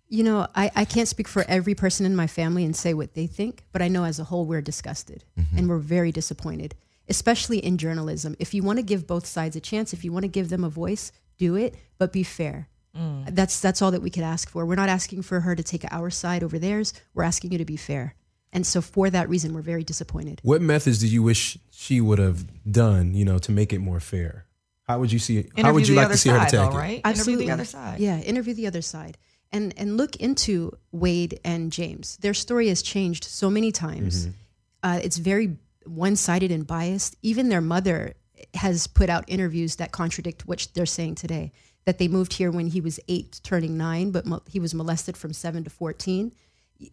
[0.10, 3.14] You know, I, I can't speak for every person in my family and say what
[3.14, 5.58] they think, but I know as a whole we're disgusted mm-hmm.
[5.58, 6.74] and we're very disappointed,
[7.08, 8.36] especially in journalism.
[8.40, 10.64] If you want to give both sides a chance, if you want to give them
[10.64, 12.70] a voice, do it, but be fair.
[12.98, 13.36] Mm.
[13.36, 14.66] That's that's all that we could ask for.
[14.66, 16.94] We're not asking for her to take our side over theirs.
[17.14, 18.16] We're asking you to be fair.
[18.52, 20.40] And so for that reason, we're very disappointed.
[20.42, 24.00] What methods do you wish she would have done, you know, to make it more
[24.00, 24.46] fair?
[24.88, 25.52] How would you see it?
[25.56, 26.82] How would you like to see her side, to take though, it?
[26.82, 27.02] right?
[27.06, 27.46] Absolutely.
[27.46, 28.00] Interview the other side.
[28.00, 29.18] Yeah, interview the other side.
[29.52, 32.18] And and look into Wade and James.
[32.18, 34.28] Their story has changed so many times.
[34.84, 37.16] Uh, it's very one-sided and biased.
[37.24, 38.14] Even their mother
[38.54, 41.52] has put out interviews that contradict what they're saying today.
[41.86, 45.18] That they moved here when he was eight, turning nine, but mo- he was molested
[45.18, 46.32] from seven to fourteen.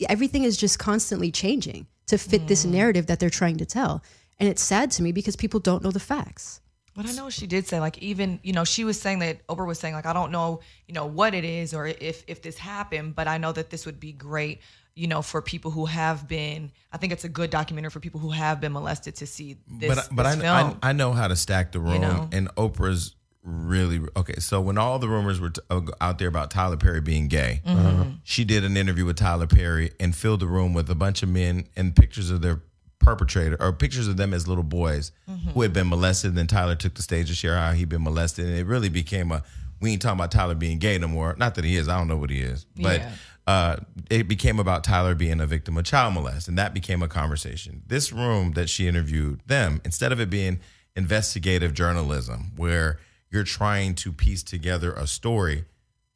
[0.09, 4.03] Everything is just constantly changing to fit this narrative that they're trying to tell.
[4.39, 6.61] And it's sad to me because people don't know the facts.
[6.97, 9.67] But I know she did say like even you know she was saying that Oprah
[9.67, 12.57] was saying like I don't know you know what it is or if if this
[12.57, 14.61] happened, but I know that this would be great
[14.95, 16.73] you know for people who have been.
[16.91, 19.95] I think it's a good documentary for people who have been molested to see this.
[19.95, 20.63] but but this I.
[20.63, 22.29] I I know how to stack the room, know?
[22.33, 24.37] and Oprah's really okay.
[24.41, 27.61] So when all the rumors were t- uh, out there about Tyler Perry being gay,
[27.67, 28.11] Mm-hmm.
[28.25, 31.29] she did an interview with Tyler Perry and filled the room with a bunch of
[31.29, 32.63] men and pictures of their
[33.07, 35.51] perpetrator or pictures of them as little boys Mm-hmm.
[35.51, 36.35] who had been molested.
[36.35, 39.31] Then Tyler took the stage to share how he'd been molested, and it really became
[39.33, 39.43] a
[39.81, 41.35] we ain't talking about Tyler being gay no more.
[41.39, 41.89] Not that he is.
[41.89, 43.01] I don't know what he is, but.
[43.01, 43.13] Yeah.
[43.49, 43.77] Uh,
[44.11, 47.81] it became about Tyler being a victim of child molest, and that became a conversation.
[47.87, 50.59] This room that she interviewed them, instead of it being
[50.97, 52.99] investigative journalism, where
[53.31, 55.65] you're trying to piece together a story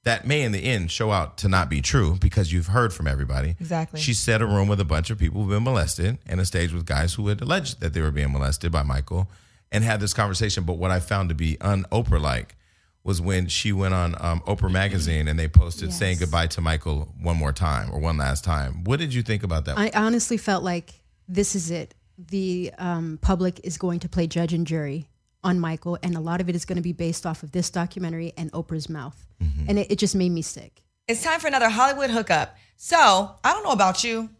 [0.04, 3.06] that may in the end show out to not be true because you've heard from
[3.06, 3.56] everybody.
[3.60, 4.00] Exactly.
[4.00, 6.72] She set a room with a bunch of people who've been molested and a stage
[6.72, 9.28] with guys who had alleged that they were being molested by Michael
[9.70, 10.64] and had this conversation.
[10.64, 12.56] But what I found to be un Oprah like
[13.04, 15.98] was when she went on um, Oprah magazine and they posted Yes.
[15.98, 18.84] saying goodbye to Michael one more time or one last time.
[18.84, 19.78] What did you think about that?
[19.78, 20.94] I honestly felt like
[21.28, 21.94] this is it.
[22.18, 25.08] The um, public is going to play judge and jury
[25.42, 27.70] on Michael, and a lot of it is going to be based off of this
[27.70, 29.26] documentary and Oprah's mouth.
[29.42, 29.64] Mm-hmm.
[29.68, 30.82] And it, it just made me sick.
[31.08, 32.56] It's time for another Hollywood hookup.
[32.76, 34.30] So I don't know about you,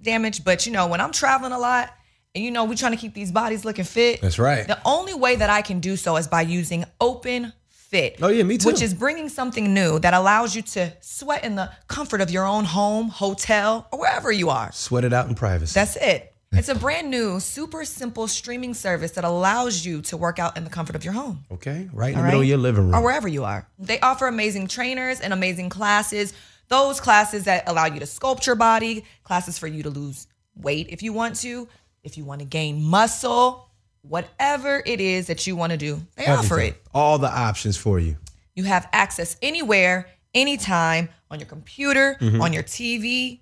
[0.00, 1.94] damage, but you know when I'm traveling a lot,
[2.34, 4.20] and you know we're trying to keep these bodies looking fit.
[4.20, 4.66] That's right.
[4.66, 8.18] The only way that I can do so is by using Open Fit.
[8.22, 8.68] Oh, yeah, me too.
[8.68, 12.46] Which is bringing something new that allows you to sweat in the comfort of your
[12.46, 14.70] own home, hotel, or wherever you are.
[14.70, 15.74] Sweat it out in privacy.
[15.74, 16.29] That's it.
[16.52, 20.64] It's a brand new, super simple streaming service that allows you to work out in
[20.64, 22.94] the comfort of your home okay, right in the middle of your living room.
[22.94, 23.68] or wherever you are.
[23.78, 26.34] They offer amazing trainers and amazing classes.
[26.68, 30.26] Those classes that allow you to sculpt your body, classes for you to lose
[30.56, 31.68] weight if you want to,
[32.02, 33.70] if you want to gain muscle,
[34.02, 36.82] whatever it is that you want to do, they offer it.
[36.92, 38.16] All the options for you.
[38.54, 42.42] You have access anywhere, anytime on your computer, mm-hmm.
[42.42, 43.40] on your TV.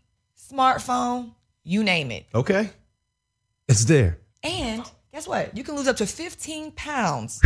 [0.52, 1.32] smartphone,
[1.64, 2.26] you name it.
[2.34, 2.70] Okay.
[3.68, 4.18] It's there.
[4.42, 5.54] And guess what?
[5.56, 7.40] You can lose up to 15 pounds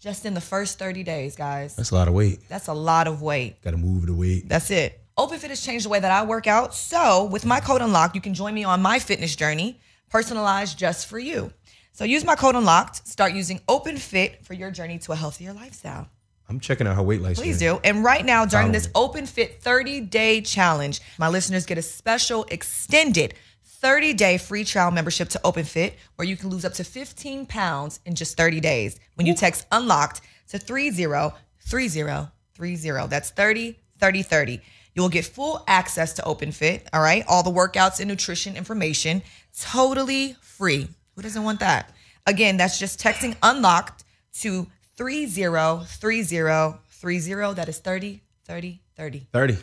[0.00, 1.76] just in the first 30 days, guys.
[1.76, 2.40] That's a lot of weight.
[2.48, 3.62] That's a lot of weight.
[3.62, 4.48] Got to move the weight.
[4.48, 5.00] That's it.
[5.16, 6.74] OpenFit has changed the way that I work out.
[6.74, 11.06] So, with my code Unlocked, you can join me on my fitness journey, personalized just
[11.06, 11.52] for you.
[11.92, 13.06] So, use my code Unlocked.
[13.06, 16.08] Start using OpenFit for your journey to a healthier lifestyle.
[16.48, 17.36] I'm checking out her weight loss.
[17.36, 17.78] Please do.
[17.84, 18.88] And right now, during this.
[18.94, 23.34] Open Fit 30 day challenge, my listeners get a special extended
[23.80, 27.46] 30 day free trial membership to Open Fit, where you can lose up to 15
[27.46, 33.08] pounds in just 30 days when you text unlocked to 303030.
[33.08, 34.60] That's 30 30 30.
[34.94, 37.24] You will get full access to Open Fit, all right?
[37.28, 39.22] All the workouts and nutrition information
[39.60, 40.88] totally free.
[41.14, 41.94] Who doesn't want that?
[42.26, 44.04] Again, that's just texting unlocked
[44.40, 44.66] to
[44.96, 47.54] 303030.
[47.54, 49.26] That is 30 30 30.
[49.32, 49.58] 30.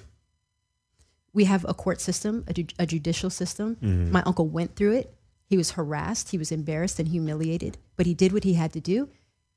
[1.36, 3.76] We have a court system, a, ju- a judicial system.
[3.76, 4.12] Mm-hmm.
[4.12, 5.14] My uncle went through it.
[5.48, 8.80] He was harassed, he was embarrassed and humiliated, but he did what he had to
[8.80, 9.10] do.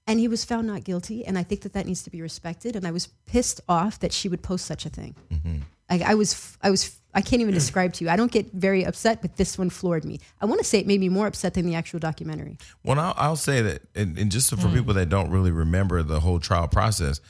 [0.06, 1.24] And he was found not guilty.
[1.24, 2.76] And I think that that needs to be respected.
[2.76, 5.14] And I was pissed off that she would post such a thing.
[5.30, 5.56] Mm-hmm.
[5.90, 8.10] I, I was, I was, I can't even describe to you.
[8.10, 10.20] I don't get very upset, but this one floored me.
[10.40, 12.58] I want to say it made me more upset than the actual documentary.
[12.84, 14.74] Well, I'll, I'll say that, and, and just for mm.
[14.74, 17.20] people that don't really remember the whole trial process,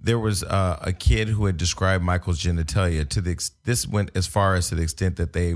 [0.00, 4.10] there was uh, a kid who had described Michael's genitalia to the ex- this went
[4.14, 5.54] as far as to the extent that they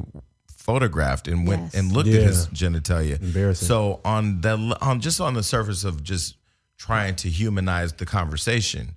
[0.48, 1.74] photographed and went Yes.
[1.74, 2.20] and looked Yeah.
[2.20, 3.20] at his genitalia.
[3.20, 3.66] Embarrassing.
[3.68, 6.36] So on the on just on the surface of just
[6.78, 8.96] trying to humanize the conversation,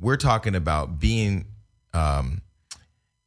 [0.00, 1.46] we're talking about being
[1.94, 2.42] um,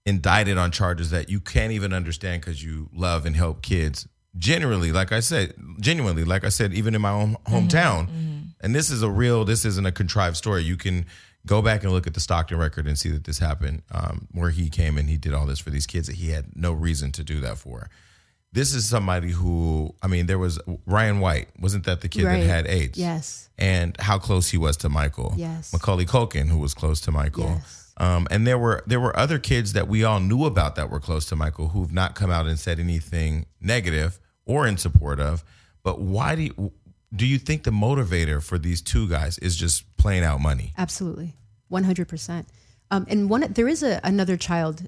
[0.05, 4.07] indicted on charges that you can't even understand because you love and help kids.
[4.37, 8.07] Generally, like I said, genuinely, like I said, even in my own hometown,
[8.61, 10.63] and this is a real, this isn't a contrived story.
[10.63, 11.05] You can
[11.45, 14.49] go back and look at the Stockton record and see that this happened, um, where
[14.51, 17.11] he came and he did all this for these kids that he had no reason
[17.13, 17.89] to do that for.
[18.53, 22.41] This is somebody who, I mean, there was Ryan White, wasn't that the kid Right.
[22.41, 22.97] that had AIDS?
[22.97, 23.49] Yes.
[23.57, 25.33] and how close he was to Michael.
[25.37, 25.71] Yes.
[25.71, 27.45] Macaulay Culkin, who was close to Michael.
[27.45, 27.93] Yes.
[27.97, 30.99] Um, and there were there were other kids that we all knew about that were
[30.99, 35.43] close to Michael who've not come out and said anything negative or in support of.
[35.83, 36.71] But why do you,
[37.13, 40.73] do you think the motivator for these two guys is just playing out money?
[40.77, 41.35] Absolutely,
[41.67, 42.47] one hundred percent.
[42.89, 44.87] Um, And one, there is a, another child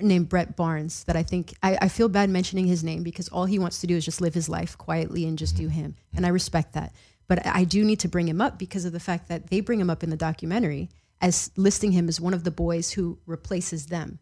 [0.00, 3.44] named Brett Barnes that I think I, I feel bad mentioning his name because all
[3.44, 6.24] he wants to do is just live his life quietly and just do him, and
[6.24, 6.92] I respect that.
[7.28, 9.80] But I do need to bring him up because of the fact that they bring
[9.80, 10.88] him up in the documentary
[11.20, 14.18] as listing him as one of the boys who replaces them.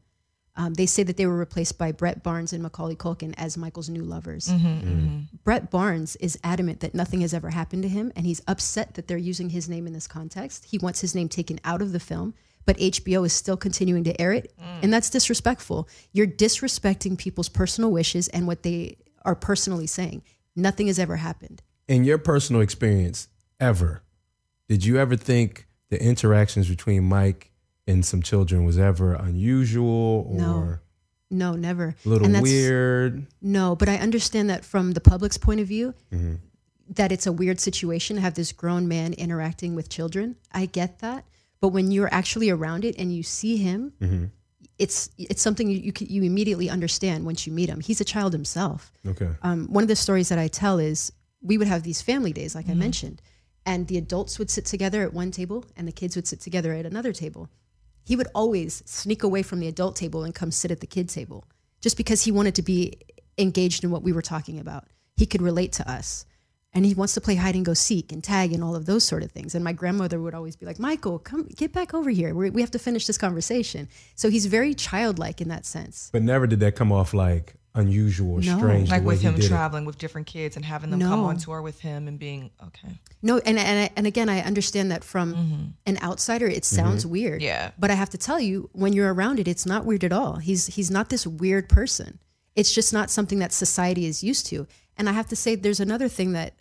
[0.59, 3.89] Um, they say that they were replaced by Brett Barnes and Macaulay Culkin as Michael's
[3.89, 4.49] new lovers.
[4.49, 4.89] Mm-hmm, mm-hmm.
[4.89, 5.19] Mm-hmm.
[5.45, 9.07] Brett Barnes is adamant that nothing has ever happened to him, and he's upset that
[9.07, 10.65] they're using his name in this context.
[10.65, 12.35] He wants his name taken out of the film,
[12.67, 14.83] but HBO is still continuing to air it, mm.
[14.83, 15.89] and that's disrespectful.
[16.13, 20.23] You're disrespecting people's personal wishes and what they are personally saying.
[20.57, 21.63] Nothing has ever happened.
[21.87, 23.29] In your personal experience,
[23.61, 24.03] ever,
[24.69, 27.53] did you ever think the interactions between Mike
[27.89, 30.79] and some children was ever unusual or No.
[31.31, 31.95] No, never.
[32.05, 33.27] a little And that's- weird?
[33.43, 36.37] No, but I understand that from the public's point of view, mm-hmm.
[36.95, 40.37] that it's a weird situation to have this grown man interacting with children.
[40.53, 41.25] I get that,
[41.61, 44.25] but when you're actually around it and you see him, mm-hmm.
[44.79, 47.81] it's it's something you you, can, you immediately understand once you meet him.
[47.81, 48.91] He's a child himself.
[49.07, 49.29] Okay.
[49.43, 51.13] Um, one of the stories that I tell is
[51.43, 52.79] we would have these family days, like I mm-hmm.
[52.79, 53.23] mentioned,
[53.67, 56.73] and the adults would sit together at one table and the kids would sit together
[56.73, 57.51] at another table.
[58.05, 61.09] He would always sneak away from the adult table and come sit at the kid
[61.09, 61.45] table
[61.81, 62.99] just because he wanted to be
[63.37, 64.85] engaged in what we were talking about.
[65.17, 66.25] He could relate to us.
[66.75, 69.03] And he wants to play hide and go seek and tag and all of those
[69.03, 69.55] sort of things.
[69.55, 72.35] And my grandmother would always be like, Michael, come get back over here.
[72.35, 73.89] we we have to finish this conversation.
[74.15, 76.11] So he's very childlike in that sense.
[76.13, 78.59] But never did that come off like unusual or No.
[78.59, 78.91] strange.
[78.91, 79.49] Like with him did it.
[79.49, 83.01] traveling with different kids and having them come on tour with him and being okay.
[83.23, 85.65] No, and and and again, I understand that from mm-hmm.
[85.87, 87.13] an outsider, it sounds mm-hmm.
[87.13, 87.43] weird.
[87.43, 87.71] Yeah.
[87.79, 90.37] but I have to tell you, when you're around it, it's not weird at all.
[90.37, 92.19] He's he's not this weird person.
[92.57, 94.67] It's just not something that society is used to.
[94.97, 96.55] And I have to say, there's another thing that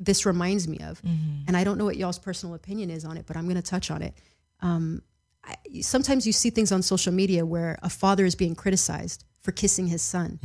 [0.00, 1.46] this reminds me of, mm-hmm.
[1.46, 3.62] and I don't know what y'all's personal opinion is on it, but I'm going to
[3.62, 4.14] touch on it.
[4.60, 5.02] Um,
[5.44, 9.52] I, sometimes you see things on social media where a father is being criticized for
[9.52, 10.40] kissing his son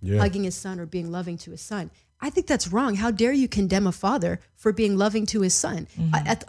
[0.00, 0.18] Yeah.
[0.20, 1.90] hugging his son or being loving to his son.
[2.20, 2.94] I think that's wrong.
[2.94, 5.88] How dare you condemn a father for being loving to his son?
[5.98, 6.14] Mm-hmm.
[6.14, 6.44] I- at-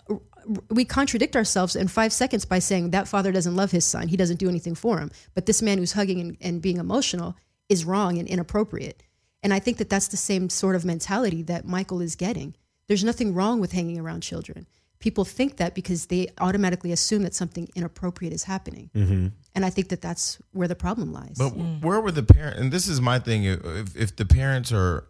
[0.70, 4.08] we contradict ourselves in five seconds by saying that father doesn't love his son.
[4.08, 5.10] He doesn't do anything for him.
[5.34, 7.36] But this man who's hugging and, and being emotional
[7.68, 9.02] is wrong and inappropriate.
[9.42, 12.56] And I think that that's the same sort of mentality that Michael is getting.
[12.88, 14.68] There's nothing wrong with hanging around children.
[15.00, 18.90] People think that because they automatically assume that something inappropriate is happening.
[18.96, 19.28] Mm-hmm.
[19.54, 21.36] And I think that that's where the problem lies.
[21.38, 21.82] But mm.
[21.82, 22.60] where were the parents?
[22.60, 23.46] And this is my thing.
[23.46, 25.06] If, if the parents are,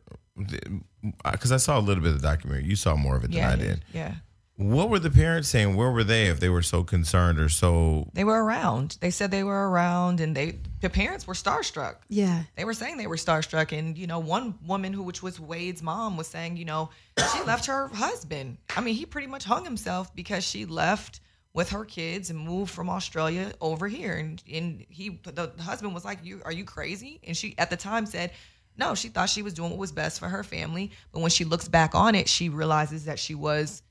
[1.23, 3.43] because I saw a little bit of the documentary, you saw more of it than
[3.43, 3.85] I did.
[3.93, 4.15] yeah.
[4.57, 5.75] What were the parents saying?
[5.75, 8.09] Where were they if they were so concerned or so?
[8.13, 8.97] They were around.
[9.01, 11.95] They said they were around, and they the parents were starstruck.
[12.07, 12.43] yeah.
[12.55, 15.83] They were saying they were starstruck, and you know, one woman who, which was Wade's
[15.83, 16.89] mom, was saying, you know,
[17.33, 18.57] she left her husband.
[18.77, 21.19] I mean, he pretty much hung himself because she left
[21.53, 26.05] with her kids and moved from Australia over here, and and he, the husband was
[26.05, 28.31] like, "You are you crazy?" And she at the time said.
[28.77, 31.45] No, she thought she was doing what was best for her family, but when she
[31.45, 33.81] looks back on it, she realizes that she was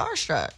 [0.00, 0.50] starstruck.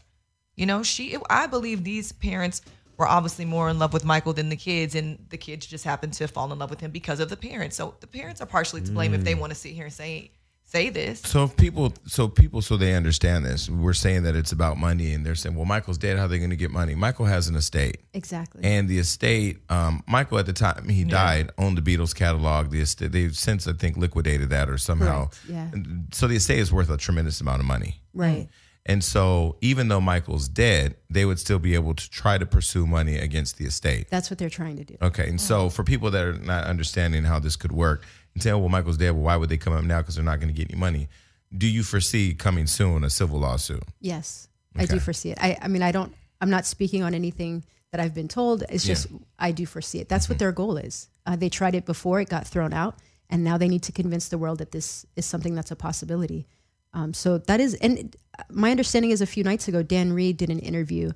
[0.56, 2.62] You know, she I believe these parents
[2.98, 6.12] were obviously more in love with Michael than the kids, and the kids just happened
[6.14, 7.76] to fall in love with him because of the parents.
[7.76, 10.30] So the parents are partially to blame if they want to sit here and say
[10.64, 11.20] say this.
[11.20, 13.68] So if people, so people, so they understand this.
[13.68, 16.16] We're saying that it's about money, and they're saying, "Well, Michael's dead.
[16.18, 17.98] How are they going to get money?" Michael has an estate.
[18.14, 18.62] Exactly.
[18.64, 22.70] And the estate, um, Michael at the time he died owned the Beatles catalog.
[22.70, 25.28] The estate, they've since I think liquidated that or somehow.
[25.28, 25.70] Correct, yeah.
[26.12, 28.00] So the estate is worth a tremendous amount of money.
[28.14, 28.48] right.
[28.84, 32.86] And so even though Michael's dead, they would still be able to try to pursue
[32.86, 34.08] money against the estate.
[34.10, 34.96] That's what they're trying to do.
[35.00, 38.04] Okay, and so for people that are not understanding how this could work
[38.34, 39.12] and say, "Oh, well, Michael's dead.
[39.12, 40.00] Well, why would they come up now?
[40.00, 41.08] Because they're not going to get any money."
[41.56, 43.84] Do you foresee coming soon a civil lawsuit?
[44.00, 45.38] Yes, I do foresee it.
[45.40, 46.12] I, I mean, I don't.
[46.40, 48.64] I'm not speaking on anything that I've been told.
[48.68, 49.06] It's just
[49.38, 50.08] I do foresee it.
[50.08, 51.08] That's what their goal is.
[51.24, 52.96] Uh, they tried it before; it got thrown out,
[53.30, 56.48] and now they need to convince the world that this is something that's a possibility.
[56.94, 58.14] Um, so that is, and
[58.50, 61.12] my understanding is a few nights ago, Dan Reed did an interview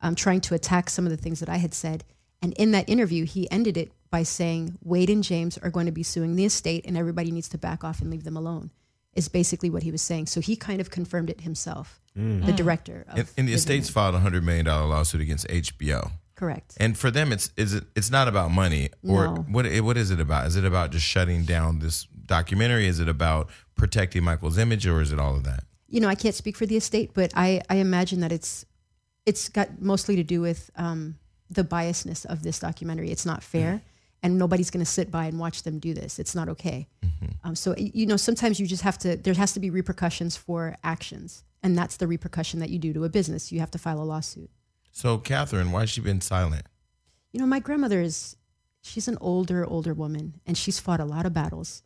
[0.00, 2.04] um, trying to attack some of the things that I had said,
[2.42, 5.92] and in that interview, he ended it by saying Wade and James are going to
[5.92, 8.70] be suing the estate, and everybody needs to back off and leave them alone.
[9.14, 10.26] Is basically what he was saying.
[10.26, 13.06] So he kind of confirmed it himself, the director.
[13.08, 16.10] Of And, and the Living estate's filed a hundred million dollar lawsuit against HBO.
[16.34, 16.76] correct.
[16.78, 19.34] And for them, it's is it it's not about money or No.
[19.50, 20.46] what what is it about?
[20.48, 22.86] Is it about just shutting down this documentary?
[22.86, 25.64] Is it about protecting Michael's image, or is it all of that?
[25.88, 28.66] you know, I can't speak for the estate, but I, I imagine that it's
[29.24, 31.16] it's got mostly to do with um,
[31.50, 33.10] the biasness of this documentary.
[33.10, 33.82] It's not fair,
[34.22, 36.18] and nobody's going to sit by and watch them do this.
[36.18, 36.88] It's not okay.
[37.42, 39.16] Um, so you know, sometimes you just have to.
[39.16, 43.04] There has to be repercussions for actions, and that's the repercussion that you do to
[43.04, 43.52] a business.
[43.52, 44.50] You have to file a lawsuit.
[44.92, 46.66] So, Catherine, why has she been silent?
[47.32, 48.36] You know, my grandmother is
[48.82, 51.82] she's an older, older woman, and she's fought a lot of battles.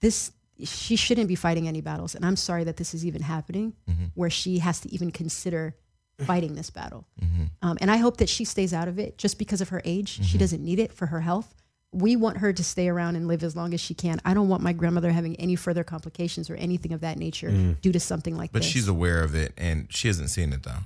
[0.00, 0.32] This
[0.62, 4.06] she shouldn't be fighting any battles, and I'm sorry that this is even happening, mm-hmm.
[4.14, 5.76] where she has to even consider
[6.24, 7.06] fighting this battle.
[7.20, 7.44] Mm-hmm.
[7.62, 10.08] Um, and I hope that she stays out of it just because of her age.
[10.08, 10.38] She mm-hmm.
[10.38, 11.54] doesn't need it for her health.
[11.92, 14.20] We want her to stay around and live as long as she can.
[14.24, 17.80] I don't want my grandmother having any further complications or anything of that nature mm.
[17.80, 18.60] due to something like that.
[18.60, 18.70] But this.
[18.70, 20.78] she's aware of it, and she hasn't seen it though.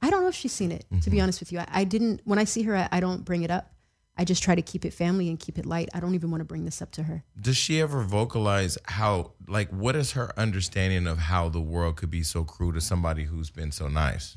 [0.00, 1.60] I don't know if she's seen it, to be honest with you.
[1.60, 3.71] I, I didn't, when I see her, I, I don't bring it up.
[4.16, 5.88] I just try to keep it family and keep it light.
[5.94, 7.24] I don't even want to bring this up to her.
[7.40, 12.10] Does she ever vocalize how, like, what is her understanding of how the world could
[12.10, 14.36] be so cruel to somebody who's been so nice?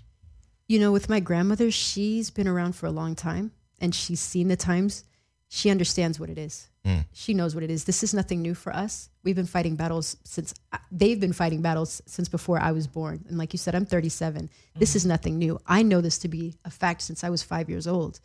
[0.67, 4.47] You know, with my grandmother, she's been around for a long time and she's seen
[4.47, 5.03] the times.
[5.49, 6.69] She understands what it is.
[6.85, 6.99] Hmm.
[7.11, 7.83] She knows what it is.
[7.83, 9.09] This is nothing new for us.
[9.23, 13.25] We've been fighting battles since uh, they've been fighting battles since before I was born.
[13.27, 14.49] And like you said, I'm 37.
[14.75, 14.97] This mm-hmm.
[14.97, 15.59] is nothing new.
[15.67, 18.19] I know this to be a fact since I was five years old.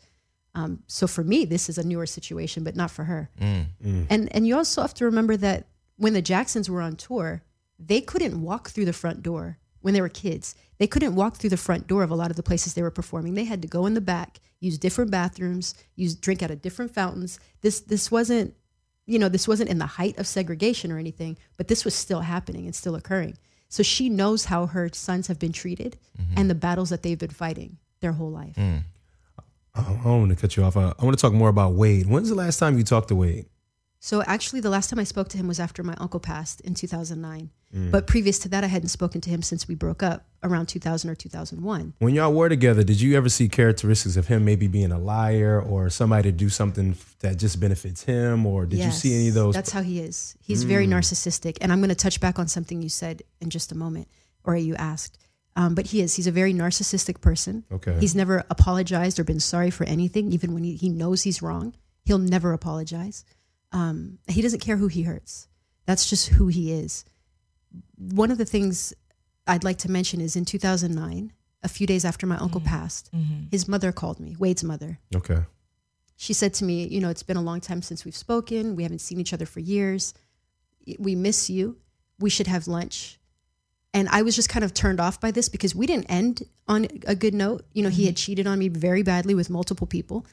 [0.53, 3.29] Um, so for me, this is a newer situation, but not for her.
[3.39, 3.65] Mm.
[3.83, 4.07] Mm.
[4.09, 7.43] And and you also have to remember that when the Jacksons were on tour,
[7.79, 10.55] they couldn't walk through the front door when they were kids.
[10.77, 12.91] They couldn't walk through the front door of a lot of the places they were
[12.91, 13.35] performing.
[13.35, 16.93] They had to go in the back, use different bathrooms, use drink out of different
[16.93, 17.39] fountains.
[17.61, 18.55] This this wasn't
[19.05, 22.21] you know, this wasn't in the height of segregation or anything, but this was still
[22.21, 23.37] happening and still occurring.
[23.67, 26.33] So she knows how her sons have been treated mm-hmm.
[26.37, 28.55] and the battles that they've been fighting their whole life.
[28.55, 28.83] Mm.
[29.75, 30.75] Oh, I don't want to cut you off.
[30.75, 32.07] I, I want to talk more about Wade.
[32.07, 33.45] When's the last time you talked to Wade?
[34.03, 36.73] So actually, the last time I spoke to him was after my uncle passed in
[36.73, 37.51] 2009.
[37.73, 37.91] Mm.
[37.91, 41.07] But previous to that, I hadn't spoken to him since we broke up around 2000
[41.07, 41.93] or 2001.
[41.99, 45.61] When y'all were together, did you ever see characteristics of him maybe being a liar
[45.61, 48.47] or somebody to do something that just benefits him?
[48.47, 49.53] Or did you see any of those?
[49.53, 50.35] That's how he is.
[50.41, 50.93] He's very hmm.
[50.93, 51.59] narcissistic.
[51.61, 54.07] And I'm going to touch back on something you said in just a moment,
[54.43, 55.19] or you asked.
[55.55, 56.15] Um, but he is.
[56.15, 57.65] He's a very narcissistic person.
[57.71, 57.97] Okay.
[57.99, 61.75] He's never apologized or been sorry for anything, even when he, he knows he's wrong.
[62.05, 63.25] He'll never apologize.
[63.73, 65.47] Um, he doesn't care who he hurts.
[65.85, 67.03] That's just who he is.
[67.97, 68.93] One of the things
[69.47, 71.33] I'd like to mention is in 2009,
[71.63, 73.09] a few days after my uncle passed,
[73.49, 75.43] his mother called me, Wade's mother okay.
[76.15, 78.75] she said to me, You know, it's been a long time since we've spoken.
[78.75, 80.13] We haven't seen each other for years.
[80.97, 81.77] We miss you.
[82.19, 83.19] We should have lunch.
[83.93, 86.87] And I was just kind of turned off by this because we didn't end on
[87.05, 87.65] a good note.
[87.73, 90.25] You know, he had cheated on me very badly with multiple people.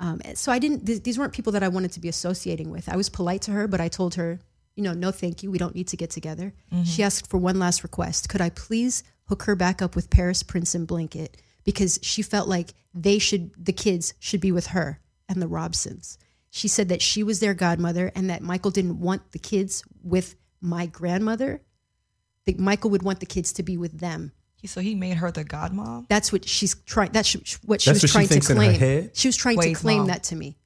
[0.00, 2.88] Um, so I didn't, th- these weren't people that I wanted to be associating with.
[2.88, 4.40] I was polite to her, but I told her,
[4.74, 5.50] you know, no, thank you.
[5.50, 6.54] We don't need to get together.
[6.84, 8.28] She asked for one last request.
[8.30, 11.36] Could I please hook her back up with Paris, Prince, and Blanket?
[11.64, 16.16] Because she felt like they should, the kids should be with her and the Robsons.
[16.50, 20.34] She said that she was their godmother and that Michael didn't want the kids with
[20.60, 21.60] my grandmother.
[22.46, 24.32] That Michael would want the kids to be with them.
[24.64, 26.06] So he made her the godmom.
[26.08, 27.10] That's what she's trying.
[27.10, 27.32] That's
[27.64, 29.10] what she That's was what trying thinks to claim.
[29.12, 30.06] She was trying Wade's to claim mom.
[30.08, 30.56] that to me,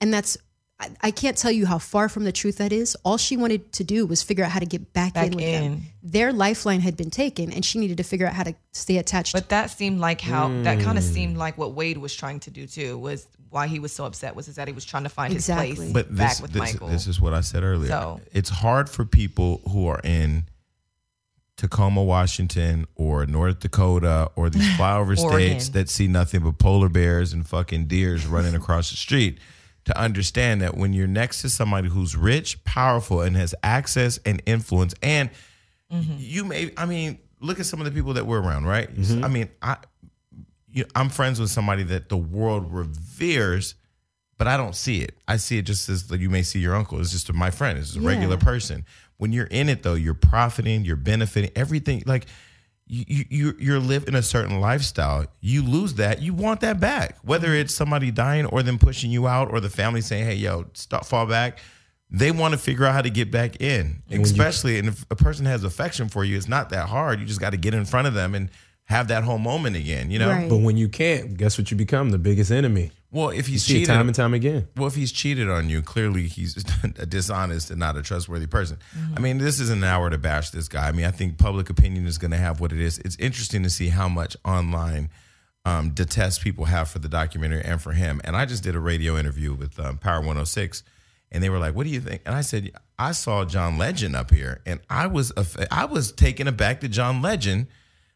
[0.00, 0.38] and that's.
[0.80, 2.96] I, I can't tell you how far from the truth that is.
[3.04, 5.44] All she wanted to do was figure out how to get back, Back in with
[5.44, 5.62] in.
[5.62, 5.82] them.
[6.02, 9.34] Their lifeline had been taken, and she needed to figure out how to stay attached.
[9.34, 10.98] But that seemed like how that kind Mm.
[10.98, 12.98] of seemed like what Wade was trying to do too.
[12.98, 15.46] Was why he was so upset was is that he was trying to find his
[15.46, 16.88] place But back this, with this, Michael.
[16.88, 17.90] this is what I said earlier.
[17.90, 20.46] So- It's hard for people who are in
[21.56, 27.32] Tacoma, Washington, or North Dakota, or these flyover states that see nothing but polar bears
[27.32, 29.38] and fucking deers running across the street
[29.84, 34.42] to understand that when you're next to somebody who's rich, powerful, and has access and
[34.46, 35.30] influence, and
[35.92, 36.14] Mm-hmm.
[36.18, 38.92] you may, I mean, look at some of the people that we're around, right?
[38.92, 39.22] Mm-hmm.
[39.22, 39.76] I mean, I,
[40.72, 43.74] you, I'm friends with somebody that the world reveres,
[44.38, 45.14] but I don't see it.
[45.28, 46.98] I see it just as like you may see your uncle.
[47.00, 47.78] It's just my friend.
[47.78, 48.08] It's just a Yeah.
[48.08, 48.84] regular person.
[49.16, 52.02] When you're in it though, you're profiting, you're benefiting, everything.
[52.06, 52.26] Like
[52.86, 55.26] you, you, you- you're living a certain lifestyle.
[55.40, 57.16] You lose that, you want that back.
[57.22, 60.66] Whether it's somebody dying or them pushing you out, or the family saying, "Hey, yo,
[60.74, 61.58] stop, fall back."
[62.10, 65.46] They want to figure out how to get back in, especially and if a person
[65.46, 67.18] has affection for you, it's not that hard.
[67.18, 68.50] You just got to get in front of them and
[68.84, 70.10] have that whole moment again.
[70.10, 70.30] You know.
[70.30, 70.48] Right.
[70.48, 72.10] But when you can't, guess what you become?
[72.10, 72.90] The biggest enemy.
[73.10, 74.66] Well, if he's cheated, time and time again.
[74.76, 76.56] well, if he's cheated on you, clearly he's
[76.98, 78.78] a dishonest and not a trustworthy person.
[79.16, 80.88] I mean, this isn't an hour to bash this guy.
[80.88, 82.98] I mean, I think public opinion is going to have what it is.
[82.98, 85.10] It's interesting to see how much online
[85.64, 88.20] um, detest people have for the documentary and for him.
[88.24, 90.82] And I just did a radio interview with um, Power 106,
[91.30, 94.16] and they were like, "What do you think?" And I said, "I saw John Legend
[94.16, 97.68] up here, and I was aff- I was taken aback that John Legend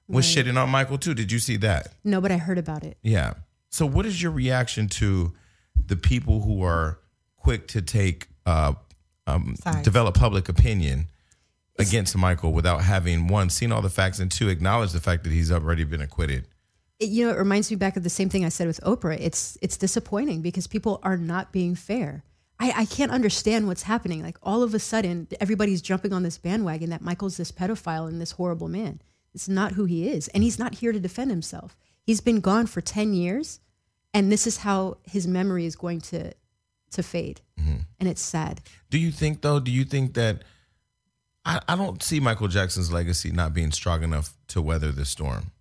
[0.08, 1.14] was shitting on Michael too.
[1.14, 2.96] Did you see that?" no, but I heard about it.
[3.02, 3.34] Yeah.
[3.70, 5.32] So, what is your reaction to
[5.86, 6.98] the people who are
[7.36, 8.74] quick to take, uh,
[9.26, 11.06] um, develop public opinion
[11.78, 15.32] against Michael without having one seen all the facts and two acknowledge the fact that
[15.32, 16.46] he's already been acquitted?
[16.98, 19.18] It, you know, it reminds me back of the same thing I said with Oprah.
[19.20, 22.24] It's it's disappointing because people are not being fair.
[22.60, 24.22] I, I can't understand what's happening.
[24.22, 28.20] Like all of a sudden, everybody's jumping on this bandwagon that Michael's this pedophile and
[28.20, 29.00] this horrible man.
[29.38, 31.76] It's not who he is, and he's not here to defend himself.
[32.02, 33.60] He's been gone for ten years,
[34.12, 36.32] and this is how his memory is going to
[36.90, 37.76] to fade, mm-hmm.
[38.00, 38.62] and it's sad.
[38.90, 39.60] Do you think though?
[39.60, 40.42] Do you think that
[41.44, 45.52] I, I don't see Michael Jackson's legacy not being strong enough to weather this storm?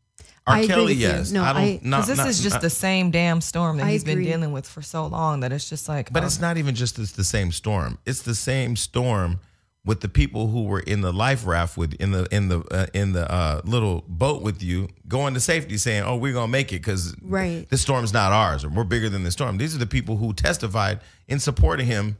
[0.47, 0.55] R.
[0.55, 1.07] I agree Kelly, with you.
[1.09, 1.31] yes.
[1.31, 1.61] No, I don't.
[1.61, 4.03] I- not, Because this not- is just not- the same damn storm that I he's
[4.03, 6.11] been dealing with for so long that it's just like.
[6.11, 7.99] But oh, it's not even just it's the same storm.
[8.07, 9.39] It's the same storm
[9.87, 12.85] with the people who were in the life raft with in the in the uh,
[12.93, 16.71] in the uh, little boat with you going to safety, saying, "Oh, we're gonna make
[16.73, 17.67] it because Right.
[17.69, 20.33] this storm's not ours, or we're bigger than the storm." These are the people who
[20.33, 22.17] testified in support of him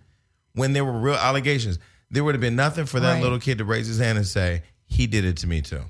[0.54, 1.78] when there were real allegations.
[2.10, 3.22] There would have been nothing for that Right.
[3.22, 5.84] little kid to raise his hand and say, "He did it to me too."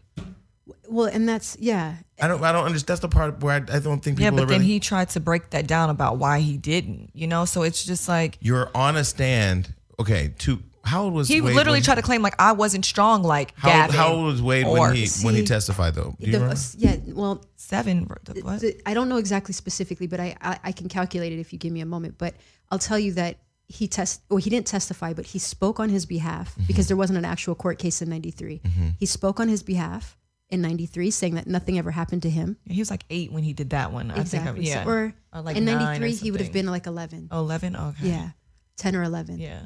[0.90, 1.98] Well, and that's yeah.
[2.20, 2.44] I don't.
[2.44, 2.88] I don't understand.
[2.88, 4.66] That's the part where I, I don't think people yeah, are but then really.
[4.74, 7.12] he tried to break that down about why he didn't.
[7.14, 9.74] You know, so it's just like you're on a stand.
[10.00, 12.86] Okay, to how old was he Wade literally when- tried to claim like I wasn't
[12.86, 13.96] strong like How, Gavin.
[13.96, 16.16] how old was Wade when he when he testified though?
[16.20, 18.08] Do you The- yeah, well, seven?
[18.26, 18.62] the- What?
[18.62, 21.60] the- I don't know exactly specifically, but I, I I can calculate it if you
[21.60, 22.18] give me a moment.
[22.18, 22.34] But
[22.72, 26.06] I'll tell you that he test well he didn't testify, but he spoke on his
[26.06, 26.64] behalf Mm-hmm.
[26.68, 28.62] because there wasn't an actual court case in '93.
[29.00, 30.16] He spoke on his behalf
[30.50, 32.56] in '93, saying that nothing ever happened to him.
[32.64, 34.10] he was like eight when he did that one.
[34.12, 34.64] I exactly.
[34.64, 34.74] think.
[34.74, 34.84] I, yeah.
[34.86, 37.28] So- or, Or like in nine or '93 he would have been like 11.
[37.32, 37.76] Oh, 11?
[37.76, 38.08] Okay.
[38.08, 38.30] Yeah,
[38.78, 39.40] 10 or 11.
[39.40, 39.60] Yeah.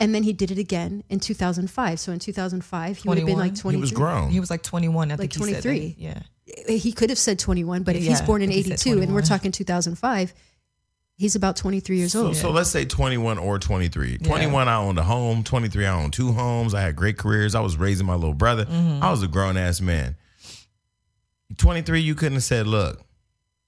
[0.00, 1.98] And then he did it again in 2005.
[2.00, 3.76] So in 2005 he would have been like He 23.
[3.76, 4.30] he was grown.
[4.30, 5.10] He was like 21.
[5.10, 5.62] I Like think he said that.
[5.62, 5.96] 23.
[5.98, 6.22] Yeah.
[6.68, 9.02] He could have said 21, but if he's born in I think he said 82
[9.02, 10.32] and we're talking 2005,
[11.16, 12.36] he's about 23 years so, old.
[12.36, 14.18] so let's say 21 or 23.
[14.18, 15.42] 21, I owned a home.
[15.42, 16.74] 23, I owned two homes.
[16.74, 17.54] I had great careers.
[17.54, 18.64] I was raising my little brother.
[18.64, 19.02] Mm-hmm.
[19.02, 20.16] I was a grown ass man.
[21.58, 23.02] 23, you couldn't have said, look,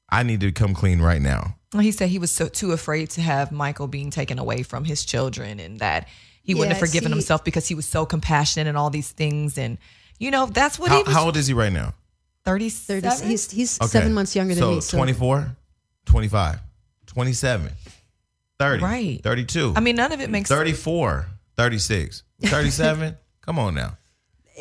[0.08, 1.56] I need to come clean right now.
[1.72, 4.84] Well, he said he was so too afraid to have Michael being taken away from
[4.84, 6.08] his children and that
[6.42, 9.10] he wouldn't Yeah, have forgiven see- himself because he was so compassionate and all these
[9.10, 9.56] things.
[9.56, 9.78] And,
[10.18, 11.12] you know, that's what How, he was.
[11.14, 11.94] how old is he right now?
[12.44, 13.08] 37?
[13.08, 13.86] 30, he's he's Okay.
[13.88, 14.80] seven months younger than so me.
[14.80, 15.56] So 24,
[16.06, 16.58] 25,
[17.06, 17.70] 27,
[18.58, 19.20] 30, Right.
[19.22, 19.74] 32.
[19.76, 23.16] I mean, none of it makes 34, 36, 37.
[23.42, 23.96] Come on now.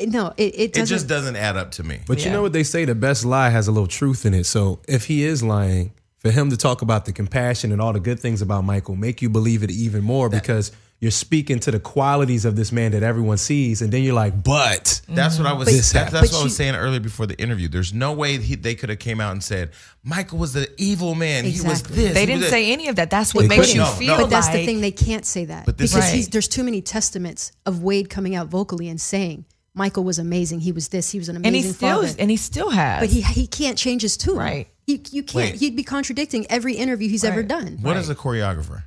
[0.06, 0.86] no, it, it It doesn't.
[0.86, 2.00] just doesn't add up to me.
[2.06, 2.84] But you know what they say?
[2.84, 4.44] The best lie has a little truth in it.
[4.44, 8.00] So if he is lying, for him to talk about the compassion and all the
[8.00, 11.80] good things about Michael, make you believe it even more because you're speaking to the
[11.80, 15.54] qualities of this man that everyone sees, and then you're like, but That's what I
[15.54, 15.66] was.
[15.66, 17.68] This that- that's But what I was saying earlier before the interview.
[17.68, 19.70] There's no way he, they could have came out and said
[20.04, 21.46] Michael was the evil man.
[21.46, 22.12] He was this.
[22.12, 23.08] They didn't say any of that.
[23.08, 24.22] That's what They makes you No, feel no.
[24.24, 26.16] but that's like the thing; they can't say that But this- because Right.
[26.16, 30.60] he's, there's too many testaments of Wade coming out vocally and saying Michael was amazing.
[30.60, 31.10] He was this.
[31.10, 32.14] He was an and he amazing still father.
[32.18, 33.00] and he still has.
[33.00, 34.36] but he he can't change his tune.
[34.36, 34.68] Right.
[34.90, 35.52] He, you can't.
[35.52, 35.54] Wait.
[35.56, 37.48] He'd be contradicting every interview he's ever Right.
[37.48, 37.78] done.
[37.80, 38.82] What is a choreographer?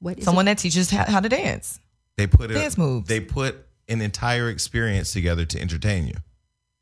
[0.00, 0.52] What is someone it?
[0.56, 1.78] that teaches how, how to dance.
[2.16, 2.54] They put it.
[2.54, 3.08] Dance moves.
[3.08, 6.14] They put an entire experience together to entertain you.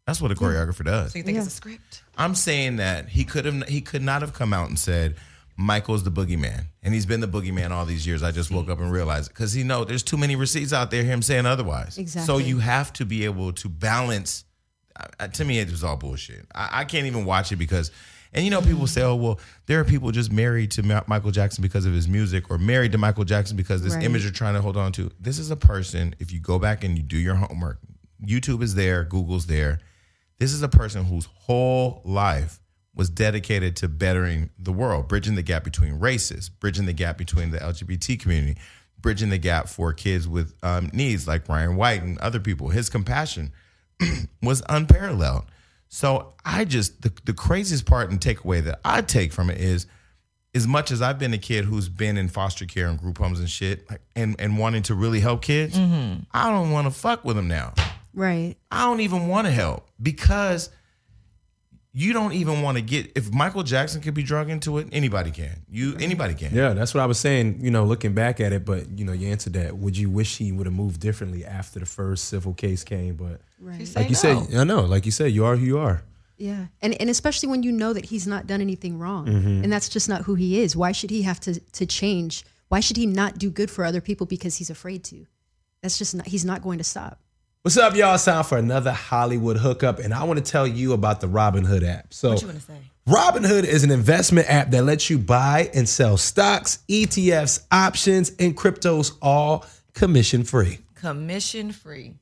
[0.07, 1.13] That's what a choreographer does.
[1.13, 1.43] So you think Yeah.
[1.45, 2.03] it's a script?
[2.17, 3.69] I'm saying that he could have.
[3.69, 5.17] He could not have come out and said.
[5.55, 8.23] Michael's the boogeyman, and he's been the boogeyman all these years.
[8.23, 10.91] I just woke up and realized it because he know there's too many receipts out
[10.91, 11.05] there.
[11.05, 11.99] Him saying otherwise.
[11.99, 12.27] Exactly.
[12.27, 14.45] So you have to be able to balance.
[15.19, 16.47] Uh, to me, it was all bullshit.
[16.55, 17.91] I, I can't even watch it because,
[18.33, 21.31] and you know, people say, "Oh, well, there are people just married to Ma- Michael
[21.31, 24.05] Jackson because of his music, or married to Michael Jackson because this Right.
[24.05, 26.15] image they're trying to hold on to." This is a person.
[26.19, 27.79] If you go back and you do your homework,
[28.25, 29.81] YouTube is there, Google's there.
[30.39, 32.59] This is a person whose whole life
[32.95, 37.51] was dedicated to bettering the world, bridging the gap between races, bridging the gap between
[37.51, 38.59] the LGBT community,
[39.01, 42.69] bridging the gap for kids with um, needs like Ryan White and other people.
[42.69, 43.53] His compassion
[44.43, 45.45] was unparalleled.
[45.89, 49.87] So I just the, the craziest part and takeaway that I take from it is
[50.55, 53.41] as much as I've been a kid who's been in foster care and group homes
[53.41, 56.21] and shit like, and, and wanting to really help kids, mm-hmm.
[56.33, 57.75] I don't want to fuck with them now.
[58.15, 58.57] right?
[58.71, 60.71] I don't even want to help because
[61.95, 65.31] you don't even want to get if Michael Jackson could be drug into it, anybody
[65.31, 65.63] can.
[65.71, 66.55] You anybody can.
[66.55, 67.59] Yeah, that's what I was saying.
[67.61, 69.77] You know, looking back at it, but you know, you answered that.
[69.77, 73.17] Would you wish he would have moved differently after the first civil case came?
[73.17, 73.89] But Right.
[73.95, 74.45] Like you no.
[74.45, 76.03] said, I know, like you said, you are who you are.
[76.39, 79.63] Yeah, and and especially when you know that he's not done anything wrong, Mm-hmm.
[79.63, 80.75] and that's just not who he is.
[80.75, 82.45] Why should he have to to change?
[82.69, 85.27] Why should he not do good for other people because he's afraid to?
[85.83, 86.27] That's just not.
[86.27, 87.21] He's not going to stop.
[87.65, 88.17] What's up, y'all?
[88.17, 91.87] It's time for another Hollywood hookup, and I want to tell you about the Robinhood
[91.89, 92.13] app.
[92.13, 92.79] So, What you want to say?
[93.07, 98.57] Robinhood is an investment app that lets you buy and sell stocks, ETFs, options, and
[98.57, 100.81] cryptos all commission free.
[100.97, 102.15] Commission free.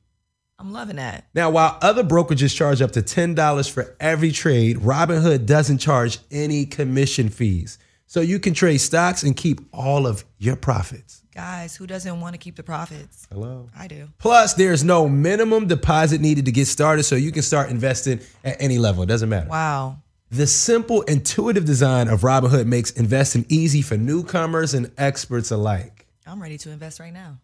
[0.59, 1.25] I'm loving that.
[1.33, 6.67] Now, while other brokerages charge up to $10 for every trade, Robinhood doesn't charge any
[6.67, 7.79] commission fees.
[8.05, 11.20] So you can trade stocks and keep all of your profits.
[11.33, 13.25] Guys, who doesn't want to keep the profits?
[13.31, 13.69] Hello.
[13.77, 14.09] I do.
[14.17, 18.61] Plus, there's no minimum deposit needed to get started, so you can start investing at
[18.61, 19.03] any level.
[19.03, 19.47] It doesn't matter.
[19.49, 19.99] Wow.
[20.29, 26.05] The simple, intuitive design of Robinhood makes investing easy for newcomers and experts alike.
[26.27, 27.37] I'm ready to invest right now.